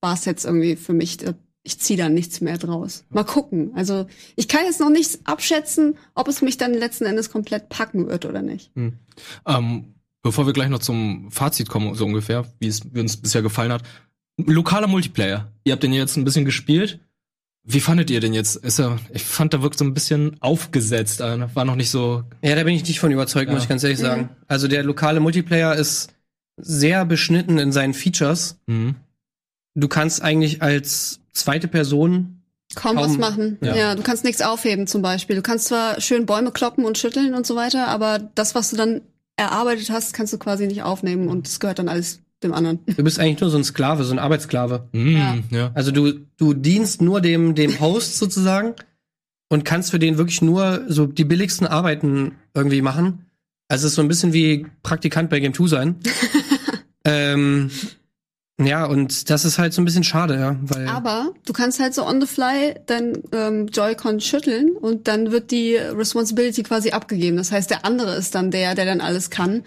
war's 0.00 0.24
jetzt 0.24 0.44
irgendwie 0.44 0.76
für 0.76 0.92
mich. 0.92 1.18
Ich 1.68 1.78
ziehe 1.78 1.98
da 1.98 2.08
nichts 2.08 2.40
mehr 2.40 2.56
draus. 2.56 3.04
Mal 3.10 3.24
gucken. 3.24 3.72
Also 3.74 4.06
ich 4.36 4.48
kann 4.48 4.64
jetzt 4.64 4.80
noch 4.80 4.88
nicht 4.88 5.18
abschätzen, 5.24 5.98
ob 6.14 6.26
es 6.26 6.40
mich 6.40 6.56
dann 6.56 6.72
letzten 6.72 7.04
Endes 7.04 7.30
komplett 7.30 7.68
packen 7.68 8.08
wird 8.08 8.24
oder 8.24 8.40
nicht. 8.40 8.70
Ähm, 9.46 9.94
bevor 10.22 10.46
wir 10.46 10.54
gleich 10.54 10.70
noch 10.70 10.78
zum 10.78 11.30
Fazit 11.30 11.68
kommen, 11.68 11.94
so 11.94 12.06
ungefähr, 12.06 12.46
wie 12.58 12.68
es 12.68 12.80
wie 12.94 13.00
uns 13.00 13.18
bisher 13.18 13.42
gefallen 13.42 13.70
hat. 13.70 13.82
Lokaler 14.38 14.86
Multiplayer. 14.86 15.52
Ihr 15.64 15.72
habt 15.74 15.82
den 15.82 15.92
jetzt 15.92 16.16
ein 16.16 16.24
bisschen 16.24 16.46
gespielt. 16.46 17.00
Wie 17.64 17.80
fandet 17.80 18.08
ihr 18.08 18.20
den 18.20 18.32
jetzt? 18.32 18.56
Ist 18.56 18.78
er, 18.80 18.98
ich 19.12 19.24
fand, 19.24 19.52
der 19.52 19.60
wirkt 19.62 19.76
so 19.76 19.84
ein 19.84 19.92
bisschen 19.92 20.40
aufgesetzt. 20.40 21.20
War 21.20 21.64
noch 21.66 21.76
nicht 21.76 21.90
so. 21.90 22.24
Ja, 22.42 22.54
da 22.56 22.64
bin 22.64 22.74
ich 22.74 22.84
nicht 22.88 22.98
von 22.98 23.12
überzeugt, 23.12 23.48
Ja. 23.48 23.52
muss 23.52 23.64
ich 23.64 23.68
ganz 23.68 23.84
ehrlich 23.84 23.98
sagen. 23.98 24.30
Also 24.46 24.68
der 24.68 24.82
lokale 24.84 25.20
Multiplayer 25.20 25.74
ist 25.74 26.14
sehr 26.56 27.04
beschnitten 27.04 27.58
in 27.58 27.72
seinen 27.72 27.92
Features. 27.92 28.58
Mhm. 28.66 28.94
Du 29.74 29.86
kannst 29.86 30.22
eigentlich 30.22 30.62
als 30.62 31.20
zweite 31.38 31.68
Person 31.68 32.42
Kaum, 32.74 32.96
Kaum- 32.96 33.04
was 33.10 33.16
machen. 33.16 33.56
ja. 33.62 33.74
Ja. 33.74 33.94
du 33.94 34.02
kannst 34.02 34.24
nichts 34.24 34.42
aufheben 34.42 34.86
zum 34.86 35.00
Beispiel. 35.00 35.36
Du 35.36 35.42
kannst 35.42 35.66
zwar 35.68 36.00
schön 36.02 36.26
Bäume 36.26 36.52
kloppen 36.52 36.84
und 36.84 36.98
schütteln 36.98 37.34
und 37.34 37.46
so 37.46 37.56
weiter, 37.56 37.88
aber 37.88 38.18
das, 38.34 38.54
was 38.54 38.70
du 38.70 38.76
dann 38.76 39.00
erarbeitet 39.36 39.88
hast, 39.90 40.12
kannst 40.12 40.32
du 40.34 40.38
quasi 40.38 40.66
nicht 40.66 40.82
aufnehmen 40.82 41.28
und 41.28 41.46
es 41.48 41.60
gehört 41.60 41.78
dann 41.78 41.88
alles 41.88 42.20
dem 42.42 42.52
anderen. 42.52 42.80
Du 42.86 43.02
bist 43.02 43.18
eigentlich 43.18 43.40
nur 43.40 43.50
so 43.50 43.56
ein 43.56 43.64
Sklave, 43.64 44.04
so 44.04 44.12
ein 44.12 44.18
Arbeitssklave. 44.18 44.88
Mhm, 44.92 45.16
Ja. 45.16 45.36
ja. 45.50 45.70
Also 45.74 45.90
du, 45.92 46.12
du 46.36 46.54
dienst 46.54 47.00
nur 47.02 47.20
dem, 47.20 47.54
dem 47.54 47.80
Host 47.80 48.18
sozusagen 48.18 48.74
und 49.48 49.64
kannst 49.64 49.90
für 49.90 49.98
den 49.98 50.18
wirklich 50.18 50.42
nur 50.42 50.84
so 50.88 51.06
die 51.06 51.24
billigsten 51.24 51.66
Arbeiten 51.66 52.32
irgendwie 52.54 52.82
machen. 52.82 53.24
Also 53.68 53.86
es 53.86 53.92
ist 53.92 53.96
so 53.96 54.02
ein 54.02 54.08
bisschen 54.08 54.32
wie 54.34 54.66
Praktikant 54.82 55.30
bei 55.30 55.40
Game 55.40 55.54
2 55.54 55.66
sein. 55.68 55.96
ähm, 57.04 57.70
ja, 58.60 58.84
und 58.86 59.30
das 59.30 59.44
ist 59.44 59.58
halt 59.58 59.72
so 59.72 59.80
ein 59.80 59.84
bisschen 59.84 60.02
schade, 60.02 60.34
ja. 60.34 60.56
Weil 60.62 60.88
Aber 60.88 61.32
du 61.46 61.52
kannst 61.52 61.78
halt 61.78 61.94
so 61.94 62.04
on 62.04 62.20
the 62.20 62.26
fly 62.26 62.74
dein 62.86 63.22
ähm, 63.32 63.68
Joy-Con 63.68 64.20
schütteln 64.20 64.72
und 64.72 65.06
dann 65.06 65.30
wird 65.30 65.52
die 65.52 65.76
Responsibility 65.76 66.64
quasi 66.64 66.90
abgegeben. 66.90 67.36
Das 67.36 67.52
heißt, 67.52 67.70
der 67.70 67.84
andere 67.84 68.16
ist 68.16 68.34
dann 68.34 68.50
der, 68.50 68.74
der 68.74 68.84
dann 68.84 69.00
alles 69.00 69.30
kann. 69.30 69.62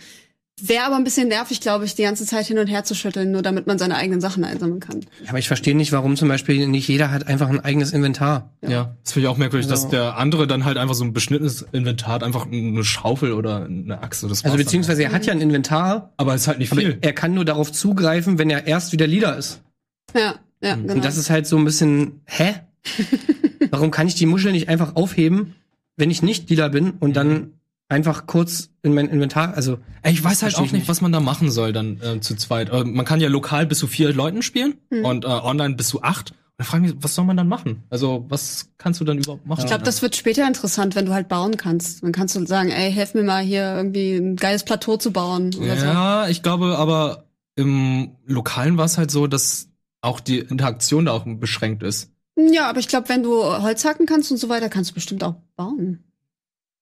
Wäre 0.64 0.86
aber 0.86 0.96
ein 0.96 1.04
bisschen 1.04 1.28
nervig, 1.28 1.60
glaube 1.62 1.86
ich, 1.86 1.96
die 1.96 2.04
ganze 2.04 2.26
Zeit 2.26 2.46
hin 2.46 2.58
und 2.60 2.68
her 2.68 2.84
zu 2.84 2.94
schütteln, 2.96 3.32
nur 3.32 3.42
damit 3.42 3.68
man 3.68 3.80
seine 3.80 3.96
eigenen 3.96 4.22
Sachen 4.22 4.44
einsammeln 4.44 4.80
kann. 4.80 5.00
aber 5.28 5.40
ich 5.40 5.48
verstehe 5.48 5.76
nicht, 5.76 5.92
warum 5.92 6.16
zum 6.16 6.28
Beispiel 6.28 6.68
nicht 6.68 6.88
jeder 6.88 7.10
hat 7.12 7.28
einfach 7.28 7.50
ein 7.50 7.60
eigenes 7.60 7.92
Inventar. 7.94 8.52
Ja, 8.68 8.96
das 9.04 9.14
finde 9.14 9.28
ich 9.28 9.32
auch 9.34 9.38
merkwürdig, 9.38 9.68
dass 9.68 9.84
Ja. 9.84 9.90
der 9.90 10.18
andere 10.18 10.46
dann 10.48 10.66
halt 10.66 10.78
einfach 10.78 10.96
so 10.96 11.04
ein 11.04 11.14
beschnittenes 11.14 11.66
Inventar 11.72 12.14
hat, 12.14 12.24
einfach 12.24 12.46
eine 12.46 12.84
Schaufel 12.84 13.34
oder 13.34 13.66
eine 13.66 14.02
Axt. 14.02 14.24
Das 14.24 14.44
Also 14.46 14.58
beziehungsweise 14.58 15.04
er 15.04 15.12
hat 15.12 15.26
ja 15.26 15.34
ein 15.34 15.42
Inventar. 15.42 16.14
Aber 16.18 16.36
es 16.36 16.42
ist 16.42 16.48
halt 16.48 16.60
nicht 16.60 16.74
viel. 16.74 16.98
er 17.02 17.14
kann 17.14 17.34
nur 17.34 17.46
darauf 17.46 17.72
zugreifen, 17.72 18.38
wenn 18.38 18.50
er 18.50 18.68
erst 18.68 18.92
wieder 18.92 19.08
Leader 19.08 19.38
ist. 19.38 19.62
Ja, 20.16 20.36
ja, 20.62 20.76
genau. 20.76 20.94
Und 20.94 21.04
das 21.06 21.18
ist 21.18 21.30
halt 21.30 21.48
so 21.48 21.58
ein 21.58 21.66
bisschen, 21.66 22.22
hä? 22.26 22.54
Warum 23.72 23.92
kann 23.92 24.08
ich 24.08 24.16
die 24.16 24.26
Muschel 24.26 24.52
nicht 24.52 24.70
einfach 24.70 24.96
aufheben, 24.96 25.56
wenn 25.98 26.12
ich 26.12 26.22
nicht 26.22 26.50
Dealer 26.50 26.70
bin 26.70 26.92
und 27.00 27.16
dann 27.16 27.54
einfach 27.92 28.26
kurz 28.26 28.70
in 28.84 28.94
mein 28.94 29.08
Inventar, 29.10 29.54
also 29.54 29.78
Ich 30.04 30.24
weiß 30.24 30.42
halt 30.44 30.56
auch 30.56 30.60
ich 30.66 30.72
nicht, 30.72 30.82
nicht. 30.82 30.90
was 30.90 31.02
man 31.02 31.12
da 31.12 31.20
machen 31.20 31.52
soll 31.52 31.74
dann 31.74 32.00
äh, 32.02 32.20
zu 32.22 32.36
zweit. 32.36 32.70
Äh, 32.72 32.84
man 32.86 33.06
kann 33.06 33.20
ja 33.20 33.28
lokal 33.30 33.66
bis 33.68 33.80
zu 33.80 33.88
vier 33.88 34.14
Leuten 34.14 34.42
spielen 34.42 34.76
Mhm. 34.90 35.06
und 35.06 35.26
äh, 35.26 35.28
online 35.28 35.76
bis 35.76 35.90
zu 35.90 36.02
acht. 36.02 36.32
Und 36.32 36.38
da 36.58 36.64
frage 36.66 36.86
ich 36.88 36.94
mich, 36.96 37.04
was 37.04 37.16
soll 37.16 37.26
man 37.26 37.38
dann 37.38 37.48
machen? 37.48 37.84
Also, 37.90 38.26
was 38.30 38.70
kannst 38.78 39.00
du 39.00 39.04
dann 39.06 39.18
überhaupt 39.18 39.46
machen? 39.46 39.60
ich 39.62 39.66
glaube, 39.68 39.84
das 39.84 40.02
wird 40.02 40.16
später 40.16 40.48
interessant, 40.48 40.96
wenn 40.96 41.06
du 41.06 41.14
halt 41.14 41.28
bauen 41.28 41.58
kannst. 41.58 42.04
Dann 42.04 42.12
kannst 42.12 42.36
du 42.36 42.46
sagen, 42.46 42.70
ey, 42.70 42.92
helf 42.92 43.14
mir 43.14 43.24
mal 43.24 43.44
hier 43.44 43.76
irgendwie 43.76 44.16
ein 44.16 44.36
geiles 44.36 44.64
Plateau 44.64 44.98
zu 44.98 45.12
bauen 45.12 45.54
oder 45.56 45.76
so. 45.78 45.86
Ja, 45.86 46.28
ich 46.28 46.42
glaube 46.44 46.78
aber 46.78 47.26
im 47.56 48.12
Lokalen 48.26 48.78
war 48.78 48.86
es 48.86 48.98
halt 48.98 49.12
so, 49.12 49.28
dass 49.28 49.68
auch 50.02 50.20
die 50.20 50.40
Interaktion 50.40 51.06
da 51.06 51.12
auch 51.12 51.26
beschränkt 51.28 51.84
ist. 51.84 52.10
Ja, 52.38 52.70
aber 52.70 52.80
ich 52.80 52.88
glaube, 52.88 53.10
wenn 53.10 53.22
du 53.24 53.44
Holz 53.44 53.84
hacken 53.86 54.06
kannst 54.06 54.32
und 54.32 54.38
so 54.38 54.48
weiter, 54.50 54.70
kannst 54.70 54.92
du 54.92 54.94
bestimmt 54.96 55.24
auch 55.24 55.36
bauen. 55.58 56.04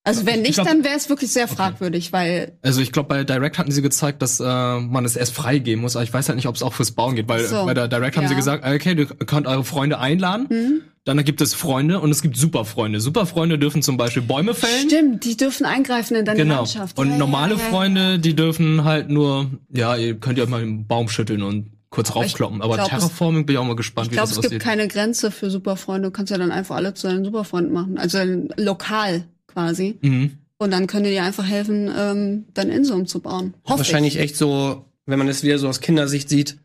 Also 0.09 0.25
wenn 0.25 0.41
nicht, 0.41 0.55
glaub- 0.55 0.67
dann 0.67 0.83
wäre 0.83 0.95
es 0.97 1.09
wirklich 1.09 1.31
sehr 1.31 1.47
fragwürdig, 1.47 2.11
weil 2.11 2.57
Also 2.61 2.81
ich 2.81 2.91
glaube, 2.91 3.09
bei 3.09 3.23
Direct 3.23 3.57
hatten 3.57 3.71
sie 3.71 3.81
gezeigt, 3.81 4.21
dass 4.21 4.39
äh, 4.39 4.43
man 4.43 5.05
es 5.05 5.15
erst 5.15 5.33
freigeben 5.33 5.81
muss, 5.81 5.95
aber 5.95 6.03
ich 6.03 6.13
weiß 6.13 6.27
halt 6.27 6.35
nicht, 6.35 6.47
ob 6.47 6.55
es 6.55 6.63
auch 6.63 6.73
fürs 6.73 6.91
Bauen 6.91 7.15
geht, 7.15 7.27
weil 7.27 7.45
So. 7.45 7.65
bei 7.65 7.73
der 7.73 7.87
Direct 7.87 8.17
haben 8.17 8.23
Ja. 8.23 8.29
sie 8.29 8.35
gesagt, 8.35 8.65
okay, 8.65 8.95
du 8.95 9.05
könnt 9.05 9.47
eure 9.47 9.63
Freunde 9.63 9.99
einladen, 9.99 10.47
hm? 10.49 10.81
dann 11.05 11.23
gibt 11.23 11.41
es 11.41 11.53
Freunde 11.53 11.99
und 11.99 12.11
es 12.11 12.21
gibt 12.21 12.37
Superfreunde. 12.37 12.99
Superfreunde 12.99 13.57
dürfen 13.57 13.81
zum 13.81 13.97
Beispiel 13.97 14.21
Bäume 14.21 14.53
fällen. 14.53 14.89
stimmt, 14.89 15.25
die 15.25 15.37
dürfen 15.37 15.65
eingreifen 15.65 16.15
in 16.17 16.25
deine 16.25 16.37
Genau. 16.39 16.55
Landschaft. 16.57 16.97
Und 16.99 17.11
Ja, 17.11 17.17
normale 17.17 17.53
ja. 17.53 17.59
Freunde, 17.59 18.19
die 18.19 18.35
dürfen 18.35 18.83
halt 18.83 19.09
nur, 19.09 19.49
ja, 19.73 19.95
ihr 19.95 20.15
könnt 20.19 20.37
ja 20.37 20.45
mal 20.45 20.61
einen 20.61 20.85
Baum 20.87 21.07
schütteln 21.09 21.41
und 21.43 21.71
kurz 21.89 22.11
Aber 22.11 22.19
ich 22.23 22.31
raufkloppen. 22.33 22.61
Aber 22.61 22.75
glaub, 22.75 22.89
Terraforming 22.89 23.45
bin 23.47 23.55
ich 23.55 23.59
auch 23.59 23.65
mal 23.65 23.75
gespannt, 23.75 24.07
Ich 24.07 24.11
wie 24.11 24.15
glaube, 24.17 24.29
das 24.29 24.37
es 24.37 24.41
gibt 24.41 24.53
aussieht. 24.53 24.61
keine 24.61 24.87
Grenze 24.87 25.31
für 25.31 25.49
Superfreunde. 25.49 26.09
Du 26.09 26.11
kannst 26.11 26.31
ja 26.31 26.37
dann 26.37 26.51
einfach 26.51 26.75
alle 26.75 26.93
zu 26.93 27.07
deinen 27.07 27.25
Superfreunden 27.25 27.73
machen. 27.73 27.97
Also 27.97 28.19
äh, 28.19 28.47
lokal 28.57 29.23
quasi. 29.59 29.97
Mhm. 30.01 30.37
Und 30.57 30.71
dann 30.71 30.87
können 30.87 31.05
die 31.05 31.11
dir 31.11 31.23
einfach 31.23 31.45
helfen, 31.45 31.89
ähm, 31.95 32.45
deine 32.53 32.75
Insel 32.75 32.95
umzubauen. 32.95 33.53
Hoffe 33.65 33.79
Wahrscheinlich 33.79 34.19
echt 34.19 34.35
so, 34.35 34.85
wenn 35.05 35.17
man 35.17 35.27
es 35.27 35.43
wieder 35.43 35.57
so 35.57 35.69
aus 35.69 35.79
Kindersicht 35.79 36.27
sieht, 36.27 36.57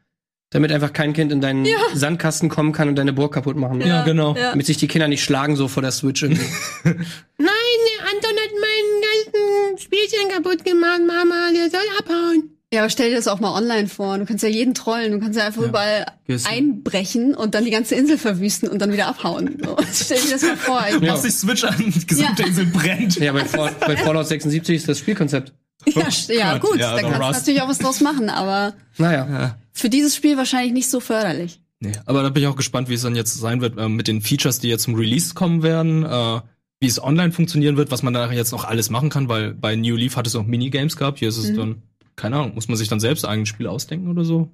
damit 0.51 0.73
einfach 0.73 0.93
kein 0.93 1.13
Kind 1.13 1.33
in 1.33 1.41
deinen 1.41 1.67
Sandkasten 1.95 2.49
kommen 2.49 2.73
kann 2.73 2.89
und 2.89 2.97
deine 2.97 3.13
Burg 3.13 3.35
kaputt 3.35 3.57
machen. 3.57 3.81
ich. 3.81 3.87
Ja, 3.87 4.05
genau. 4.05 4.35
Ja. 4.37 4.51
Damit 4.51 4.67
sich 4.67 4.77
die 4.79 4.89
Kinder 4.89 5.09
nicht 5.09 5.23
schlagen 5.23 5.57
so 5.57 5.69
vor 5.69 5.83
der 5.83 5.93
Switch 5.93 6.23
irgendwie. 6.23 6.45
Nein, 6.85 6.99
der 7.39 8.07
Anton 8.11 8.37
hat 8.37 8.53
meinen 8.61 9.03
ganzen 9.03 9.79
Spielchen 9.79 10.29
kaputt 10.29 10.65
gemacht, 10.65 11.01
Mama. 11.07 11.51
Der 11.55 11.71
soll 11.71 11.81
abhauen. 11.99 12.54
Ja, 12.75 12.81
aber 12.81 12.91
stell 12.91 13.11
dir 13.11 13.17
das 13.17 13.29
auch 13.29 13.41
mal 13.41 13.53
online 13.57 13.89
vor. 13.89 14.19
Du 14.19 14.27
kannst 14.27 14.43
ja 14.43 14.51
jeden 14.51 14.75
trollen. 14.75 15.13
Du 15.13 15.21
kannst 15.21 15.39
ja 15.39 15.47
einfach 15.47 15.63
überall 15.63 16.07
Gehst 16.27 16.47
du- 16.47 16.51
einbrechen 16.51 17.35
und 17.35 17.55
dann 17.55 17.65
die 17.65 17.71
ganze 17.71 17.95
Insel 17.95 18.19
verwüsten 18.19 18.69
und 18.69 18.81
dann 18.81 18.93
wieder 18.93 19.07
abhauen. 19.07 19.57
So. 19.65 19.77
Stell 19.93 20.21
dir 20.21 20.31
das 20.33 20.43
mal 20.43 20.57
vor. 20.57 20.85
Ich, 20.89 20.97
Du 20.99 21.07
machst 21.07 21.25
die 21.25 21.31
Switch 21.31 21.65
an, 21.65 21.77
die 21.79 22.07
gesamte 22.07 22.43
Ja. 22.43 22.49
Insel 22.49 22.67
brennt. 22.67 23.17
ja, 23.19 23.33
bei, 23.33 23.45
Fall- 23.45 23.73
bei 23.81 23.97
Fallout 23.97 24.27
76 24.27 24.77
ist 24.77 24.89
das 24.89 24.99
Spielkonzept. 24.99 25.53
ja, 25.87 26.03
st- 26.09 26.33
ja, 26.35 26.59
gut, 26.59 26.79
ja, 26.79 26.95
da 26.95 27.01
kannst 27.03 27.19
du 27.19 27.21
natürlich 27.41 27.63
auch 27.63 27.69
was 27.69 27.79
draus 27.79 28.01
machen, 28.01 28.29
aber 28.31 28.75
Naja. 28.99 29.57
für 29.73 29.89
dieses 29.91 30.15
Spiel 30.17 30.37
wahrscheinlich 30.37 30.73
nicht 30.73 30.89
so 30.91 31.01
förderlich. 31.01 31.61
Nee, 31.81 31.93
aber 32.07 32.23
da 32.23 32.31
bin 32.31 32.43
ich 32.43 32.49
auch 32.49 32.57
gespannt, 32.57 32.89
wie 32.89 32.95
es 32.95 33.03
dann 33.03 33.15
jetzt 33.17 33.35
sein 33.35 33.61
wird 33.61 33.77
äh, 33.79 33.89
mit 33.89 34.09
den 34.09 34.23
Features, 34.23 34.59
die 34.61 34.69
jetzt 34.69 34.85
zum 34.85 34.95
Release 34.95 35.35
kommen 35.35 35.63
werden, 35.63 36.05
äh, 36.05 36.41
wie 36.81 36.87
es 36.87 37.03
online 37.03 37.33
funktionieren 37.33 37.77
wird, 37.77 37.91
was 37.91 38.03
man 38.03 38.15
da 38.15 38.31
jetzt 38.33 38.53
noch 38.53 38.65
alles 38.65 38.89
machen 38.91 39.11
kann, 39.11 39.29
weil 39.29 39.53
bei 39.53 39.77
New 39.77 39.97
Leaf 39.97 40.17
hat 40.17 40.27
es 40.27 40.35
auch 40.37 40.45
Minigames 40.47 40.97
gehabt. 40.97 41.19
Hier 41.19 41.29
ist 41.29 41.37
es 41.37 41.51
Mhm. 41.51 41.57
dann, 41.57 41.83
keine 42.17 42.37
Ahnung, 42.37 42.55
muss 42.55 42.69
man 42.69 42.77
sich 42.77 42.89
dann 42.89 43.01
selbst 43.01 43.25
ein 43.25 43.47
Spiel 43.47 43.67
ausdenken 43.67 44.09
oder 44.09 44.25
so? 44.25 44.51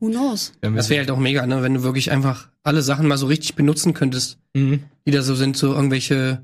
Who 0.00 0.08
knows? 0.08 0.52
Das 0.62 0.88
wäre 0.88 1.00
halt 1.00 1.10
auch 1.10 1.18
mega, 1.18 1.46
ne, 1.46 1.62
wenn 1.62 1.74
du 1.74 1.82
wirklich 1.82 2.10
einfach 2.10 2.48
alle 2.62 2.80
Sachen 2.80 3.06
mal 3.06 3.18
so 3.18 3.26
richtig 3.26 3.54
benutzen 3.54 3.92
könntest. 3.94 4.38
Mhm. 4.54 4.84
die 5.06 5.10
da 5.10 5.22
so 5.22 5.34
sind, 5.34 5.56
so 5.56 5.74
irgendwelche, 5.74 6.42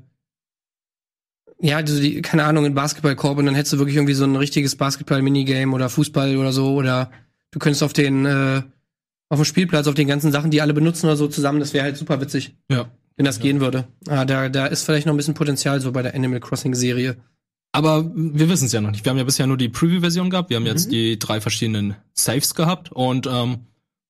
ja, 1.59 1.85
so 1.85 1.99
die, 1.99 2.21
keine 2.21 2.43
Ahnung, 2.45 2.65
in 2.65 2.75
Basketballkorb 2.75 3.37
und 3.37 3.45
dann 3.45 3.55
hättest 3.55 3.73
du 3.73 3.77
wirklich 3.79 3.95
irgendwie 3.95 4.13
so 4.13 4.23
ein 4.25 4.35
richtiges 4.35 4.75
Basketball-Minigame 4.75 5.73
oder 5.73 5.89
Fußball 5.89 6.37
oder 6.37 6.51
so 6.53 6.73
oder 6.75 7.11
du 7.51 7.59
könntest 7.59 7.81
auf 7.83 7.93
den, 7.93 8.25
äh, 8.25 8.61
auf 9.29 9.39
dem 9.39 9.45
Spielplatz, 9.45 9.87
auf 9.87 9.95
den 9.95 10.07
ganzen 10.07 10.31
Sachen, 10.31 10.51
die 10.51 10.61
alle 10.61 10.73
benutzen 10.73 11.07
oder 11.07 11.15
so 11.17 11.27
zusammen, 11.27 11.59
das 11.59 11.73
wäre 11.73 11.83
halt 11.83 11.97
super 11.97 12.21
witzig, 12.21 12.55
Ja. 12.69 12.89
wenn 13.17 13.25
das 13.25 13.39
gehen 13.39 13.59
würde. 13.59 13.87
Ah, 14.07 14.25
da, 14.25 14.49
da 14.49 14.67
ist 14.67 14.83
vielleicht 14.83 15.07
noch 15.07 15.13
ein 15.13 15.17
bisschen 15.17 15.33
Potenzial 15.33 15.81
so 15.81 15.91
bei 15.91 16.01
der 16.03 16.13
Animal 16.13 16.39
Crossing-Serie. 16.39 17.17
Aber 17.75 18.09
wir 18.15 18.49
wissen 18.49 18.65
es 18.65 18.71
ja 18.71 18.81
noch 18.81 18.91
nicht. 18.91 19.05
Wir 19.05 19.09
haben 19.11 19.17
ja 19.17 19.23
bisher 19.23 19.47
nur 19.47 19.57
die 19.57 19.69
Preview-Version 19.69 20.29
gehabt. 20.29 20.49
Wir 20.49 20.57
haben 20.57 20.63
Mhm. 20.63 20.67
jetzt 20.69 20.91
die 20.91 21.19
drei 21.19 21.41
verschiedenen 21.41 21.95
Saves 22.13 22.55
gehabt. 22.55 22.91
Und 22.91 23.27
ähm, 23.27 23.57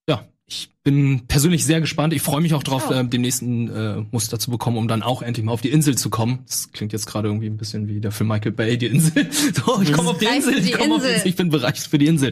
ja, 0.07 0.23
ich 0.45 0.69
bin 0.83 1.21
persönlich 1.27 1.65
sehr 1.65 1.81
gespannt. 1.81 2.13
Ich 2.13 2.21
freue 2.21 2.41
mich 2.41 2.53
auch 2.53 2.61
drauf, 2.63 2.89
Ja. 2.91 3.01
äh, 3.01 3.05
den 3.07 3.21
nächsten 3.21 3.69
äh, 3.69 4.03
Muster 4.11 4.37
zu 4.39 4.51
bekommen, 4.51 4.77
um 4.77 4.87
dann 4.87 5.01
auch 5.01 5.21
endlich 5.23 5.43
mal 5.45 5.51
auf 5.51 5.61
die 5.61 5.71
Insel 5.71 5.97
zu 5.97 6.09
kommen. 6.11 6.39
Das 6.47 6.71
klingt 6.71 6.93
jetzt 6.93 7.07
gerade 7.07 7.27
irgendwie 7.27 7.47
ein 7.47 7.57
bisschen 7.57 7.87
wie 7.87 7.99
der 7.99 8.11
Film 8.11 8.27
Michael 8.29 8.51
Bay, 8.51 8.77
die 8.77 8.85
Insel. 8.87 9.27
So, 9.65 9.81
ich 9.81 9.91
komme 9.91 10.11
auf 10.11 10.19
die 10.19 10.25
Insel, 10.25 10.53
für 10.53 10.59
ich 10.59 10.65
die 10.67 10.71
komme 10.73 10.95
auf 10.95 11.01
die 11.01 11.07
Insel. 11.07 11.13
Insel, 11.15 11.27
ich 11.29 11.35
bin 11.35 11.49
bereit 11.49 11.77
für 11.79 11.97
die 11.97 12.05
Insel. 12.07 12.31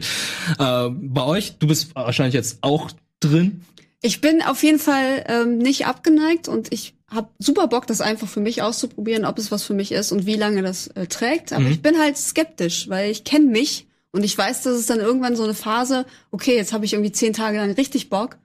Äh, 0.58 0.88
bei 0.90 1.22
euch, 1.24 1.58
du 1.58 1.66
bist 1.66 1.94
wahrscheinlich 1.96 2.34
jetzt 2.34 2.58
auch 2.62 2.90
drin. 3.20 3.62
Ich 4.02 4.20
bin 4.20 4.42
auf 4.42 4.62
jeden 4.62 4.78
Fall 4.78 5.24
ähm, 5.28 5.58
nicht 5.58 5.86
abgeneigt 5.86 6.46
und 6.46 6.72
ich 6.72 6.94
habe 7.14 7.28
super 7.38 7.66
Bock, 7.68 7.86
das 7.86 8.00
einfach 8.00 8.28
für 8.28 8.40
mich 8.40 8.62
auszuprobieren, 8.62 9.24
ob 9.24 9.38
es 9.38 9.50
was 9.50 9.62
für 9.64 9.74
mich 9.74 9.92
ist 9.92 10.12
und 10.12 10.26
wie 10.26 10.36
lange 10.36 10.62
das 10.62 10.88
äh, 10.88 11.06
trägt. 11.06 11.52
Aber 11.52 11.64
Mhm. 11.64 11.70
ich 11.72 11.82
bin 11.82 11.98
halt 11.98 12.16
skeptisch, 12.16 12.88
weil 12.88 13.10
ich 13.10 13.24
kenne 13.24 13.46
mich 13.46 13.86
und 14.12 14.24
ich 14.24 14.36
weiß, 14.36 14.62
dass 14.62 14.74
es 14.74 14.86
dann 14.86 15.00
irgendwann 15.00 15.36
so 15.36 15.44
eine 15.44 15.54
Phase, 15.54 16.06
okay, 16.30 16.56
jetzt 16.56 16.72
habe 16.72 16.84
ich 16.84 16.92
irgendwie 16.94 17.12
zehn 17.12 17.32
Tage 17.32 17.58
lang 17.58 17.70
richtig 17.72 18.10
Bock 18.10 18.36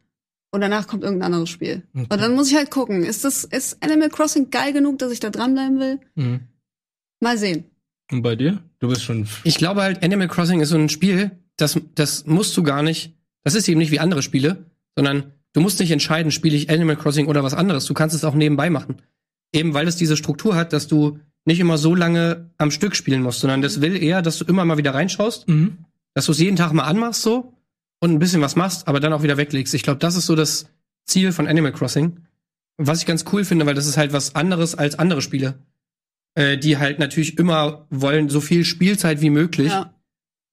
und 0.52 0.62
danach 0.62 0.88
kommt 0.88 1.04
irgendein 1.04 1.28
anderes 1.34 1.50
Spiel. 1.50 1.84
Okay. 1.94 2.08
Und 2.10 2.22
dann 2.22 2.34
muss 2.34 2.50
ich 2.50 2.56
halt 2.58 2.72
gucken, 2.72 3.04
ist 3.04 3.24
das 3.26 3.44
ist 3.44 3.78
Animal 3.84 4.10
Crossing 4.10 4.50
geil 4.50 4.74
genug, 4.74 4.98
dass 5.00 5.12
ich 5.12 5.20
da 5.20 5.30
dranbleiben 5.30 5.80
will? 5.80 6.00
Mhm. 6.16 6.40
Mal 7.20 7.38
sehen. 7.38 7.66
Und 8.12 8.22
bei 8.24 8.36
dir? 8.36 8.64
Du 8.80 8.88
bist 8.88 9.04
schon. 9.04 9.28
Ich 9.44 9.58
glaube 9.58 9.82
halt, 9.84 10.04
Animal 10.04 10.28
Crossing 10.28 10.62
ist 10.62 10.70
so 10.70 10.78
ein 10.78 10.90
Spiel, 10.90 11.32
das, 11.58 11.80
das 11.96 12.26
musst 12.26 12.56
du 12.58 12.64
gar 12.64 12.82
nicht, 12.82 13.14
das 13.44 13.54
ist 13.56 13.68
eben 13.68 13.78
nicht 13.80 13.92
wie 13.92 14.00
andere 14.00 14.22
Spiele, 14.24 14.66
sondern 14.96 15.34
du 15.54 15.62
musst 15.62 15.80
nicht 15.80 15.92
entscheiden, 15.92 16.32
spiele 16.32 16.56
ich 16.56 16.70
Animal 16.70 16.96
Crossing 16.96 17.28
oder 17.28 17.44
was 17.44 17.54
anderes. 17.54 17.86
Du 17.86 17.94
kannst 17.94 18.16
es 18.16 18.24
auch 18.24 18.34
nebenbei 18.36 18.70
machen. 18.70 18.98
Eben 19.54 19.74
weil 19.74 19.88
es 19.88 19.96
diese 19.96 20.16
Struktur 20.18 20.56
hat, 20.56 20.74
dass 20.74 20.88
du 20.88 21.20
nicht 21.46 21.60
immer 21.60 21.78
so 21.78 21.96
lange 21.96 22.52
am 22.58 22.70
Stück 22.72 22.96
spielen 22.96 23.24
musst, 23.24 23.40
sondern 23.40 23.62
das 23.62 23.82
will 23.82 24.02
eher, 24.02 24.22
dass 24.22 24.38
du 24.38 24.46
immer 24.46 24.66
mal 24.66 24.78
wieder 24.78 24.94
reinschaust, 24.94 25.48
Mhm. 25.48 25.80
dass 26.14 26.26
du 26.28 26.32
es 26.34 26.40
jeden 26.40 26.56
Tag 26.58 26.74
mal 26.74 26.84
anmachst 26.84 27.22
so 27.24 27.54
und 28.00 28.12
ein 28.12 28.20
bisschen 28.20 28.42
was 28.42 28.56
machst, 28.56 28.88
aber 28.88 29.00
dann 29.00 29.14
auch 29.14 29.24
wieder 29.24 29.38
weglegst. 29.38 29.74
Ich 29.74 29.84
glaube, 29.84 30.00
das 30.00 30.16
ist 30.16 30.26
so 30.28 30.36
das 30.36 30.68
Ziel 31.06 31.32
von 31.32 31.48
Animal 31.48 31.72
Crossing. 31.72 32.20
Was 32.78 33.00
ich 33.00 33.06
ganz 33.08 33.26
cool 33.34 33.44
finde, 33.44 33.66
weil 33.66 33.74
das 33.74 33.88
ist 33.88 33.98
halt 33.98 34.14
was 34.14 34.36
anderes 34.36 34.76
als 34.76 35.00
andere 35.00 35.22
Spiele, 35.22 35.56
äh, 36.36 36.58
die 36.58 36.78
halt 36.78 37.00
natürlich 37.00 37.38
immer 37.40 37.88
wollen, 37.90 38.30
so 38.30 38.40
viel 38.42 38.64
Spielzeit 38.64 39.22
wie 39.22 39.30
möglich. 39.32 39.72
Ja. 39.72 39.94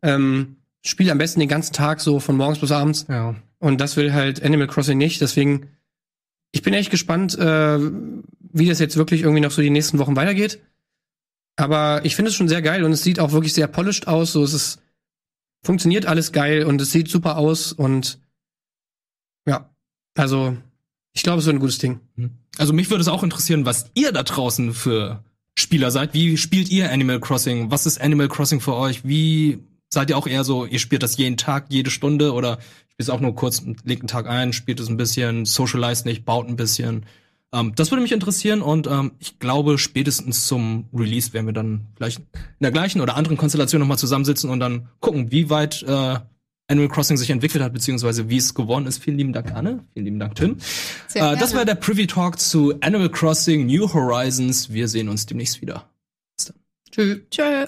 Ähm, 0.02 0.56
spiel 0.84 1.10
am 1.10 1.18
besten 1.18 1.40
den 1.40 1.48
ganzen 1.48 1.72
Tag 1.72 2.00
so 2.00 2.20
von 2.20 2.36
morgens 2.36 2.58
bis 2.60 2.72
abends. 2.72 3.06
Ja. 3.08 3.34
Und 3.66 3.80
das 3.80 3.96
will 3.96 4.12
halt 4.12 4.44
Animal 4.44 4.68
Crossing 4.68 4.96
nicht. 4.96 5.20
Deswegen, 5.20 5.70
ich 6.52 6.62
bin 6.62 6.72
echt 6.72 6.92
gespannt, 6.92 7.36
äh, 7.36 7.80
wie 8.52 8.68
das 8.68 8.78
jetzt 8.78 8.96
wirklich 8.96 9.22
irgendwie 9.22 9.40
noch 9.40 9.50
so 9.50 9.60
die 9.60 9.70
nächsten 9.70 9.98
Wochen 9.98 10.14
weitergeht. 10.14 10.60
Aber 11.56 12.04
ich 12.04 12.14
finde 12.14 12.28
es 12.28 12.36
schon 12.36 12.46
sehr 12.46 12.62
geil 12.62 12.84
und 12.84 12.92
es 12.92 13.02
sieht 13.02 13.18
auch 13.18 13.32
wirklich 13.32 13.54
sehr 13.54 13.66
polished 13.66 14.06
aus. 14.06 14.30
So, 14.30 14.44
es 14.44 14.52
ist, 14.52 14.82
funktioniert 15.64 16.06
alles 16.06 16.30
geil 16.30 16.62
und 16.62 16.80
es 16.80 16.92
sieht 16.92 17.08
super 17.08 17.38
aus 17.38 17.72
und 17.72 18.20
ja, 19.48 19.74
also 20.16 20.56
ich 21.12 21.24
glaube, 21.24 21.40
es 21.40 21.46
wird 21.46 21.56
ein 21.56 21.60
gutes 21.60 21.78
Ding. 21.78 21.98
Also 22.58 22.72
mich 22.72 22.88
würde 22.88 23.02
es 23.02 23.08
auch 23.08 23.24
interessieren, 23.24 23.66
was 23.66 23.90
ihr 23.94 24.12
da 24.12 24.22
draußen 24.22 24.74
für 24.74 25.24
Spieler 25.58 25.90
seid. 25.90 26.14
Wie 26.14 26.36
spielt 26.36 26.68
ihr 26.70 26.92
Animal 26.92 27.18
Crossing? 27.18 27.72
Was 27.72 27.84
ist 27.84 28.00
Animal 28.00 28.28
Crossing 28.28 28.60
für 28.60 28.76
euch? 28.76 29.04
Wie 29.04 29.58
seid 29.88 30.10
ihr 30.10 30.18
auch 30.18 30.26
eher 30.26 30.44
so, 30.44 30.66
ihr 30.66 30.78
spielt 30.78 31.02
das 31.02 31.16
jeden 31.16 31.36
Tag, 31.36 31.66
jede 31.68 31.90
Stunde 31.90 32.32
oder 32.32 32.58
spielt 32.88 33.08
es 33.08 33.10
auch 33.10 33.20
nur 33.20 33.34
kurz, 33.34 33.62
legt 33.84 34.02
einen 34.02 34.08
Tag 34.08 34.28
ein, 34.28 34.52
spielt 34.52 34.80
es 34.80 34.88
ein 34.88 34.96
bisschen, 34.96 35.44
socialize 35.44 36.06
nicht, 36.06 36.24
baut 36.24 36.48
ein 36.48 36.56
bisschen. 36.56 37.06
Ähm, 37.52 37.72
das 37.76 37.90
würde 37.90 38.02
mich 38.02 38.12
interessieren 38.12 38.62
und 38.62 38.86
ähm, 38.86 39.12
ich 39.18 39.38
glaube, 39.38 39.78
spätestens 39.78 40.46
zum 40.46 40.86
Release 40.92 41.32
werden 41.32 41.46
wir 41.46 41.52
dann 41.52 41.86
gleich 41.96 42.16
in 42.18 42.24
der 42.60 42.72
gleichen 42.72 43.00
oder 43.00 43.16
anderen 43.16 43.36
Konstellation 43.36 43.80
nochmal 43.80 43.98
zusammensitzen 43.98 44.50
und 44.50 44.60
dann 44.60 44.88
gucken, 45.00 45.30
wie 45.30 45.50
weit 45.50 45.82
äh, 45.82 46.16
Animal 46.68 46.88
Crossing 46.88 47.16
sich 47.16 47.30
entwickelt 47.30 47.62
hat, 47.62 47.72
beziehungsweise 47.72 48.28
wie 48.28 48.38
es 48.38 48.54
geworden 48.54 48.86
ist. 48.86 49.02
Vielen 49.02 49.18
lieben 49.18 49.32
Dank, 49.32 49.54
Anne. 49.54 49.84
Vielen 49.92 50.04
lieben 50.04 50.18
Dank, 50.18 50.34
Tim. 50.34 50.56
Äh, 51.14 51.36
das 51.36 51.54
war 51.54 51.64
der 51.64 51.76
Privy 51.76 52.06
Talk 52.06 52.40
zu 52.40 52.74
Animal 52.80 53.10
Crossing 53.10 53.66
New 53.66 53.92
Horizons. 53.92 54.72
Wir 54.72 54.88
sehen 54.88 55.08
uns 55.08 55.26
demnächst 55.26 55.60
wieder. 55.60 55.88
Tschüss. 56.90 57.20
Tschö. 57.30 57.66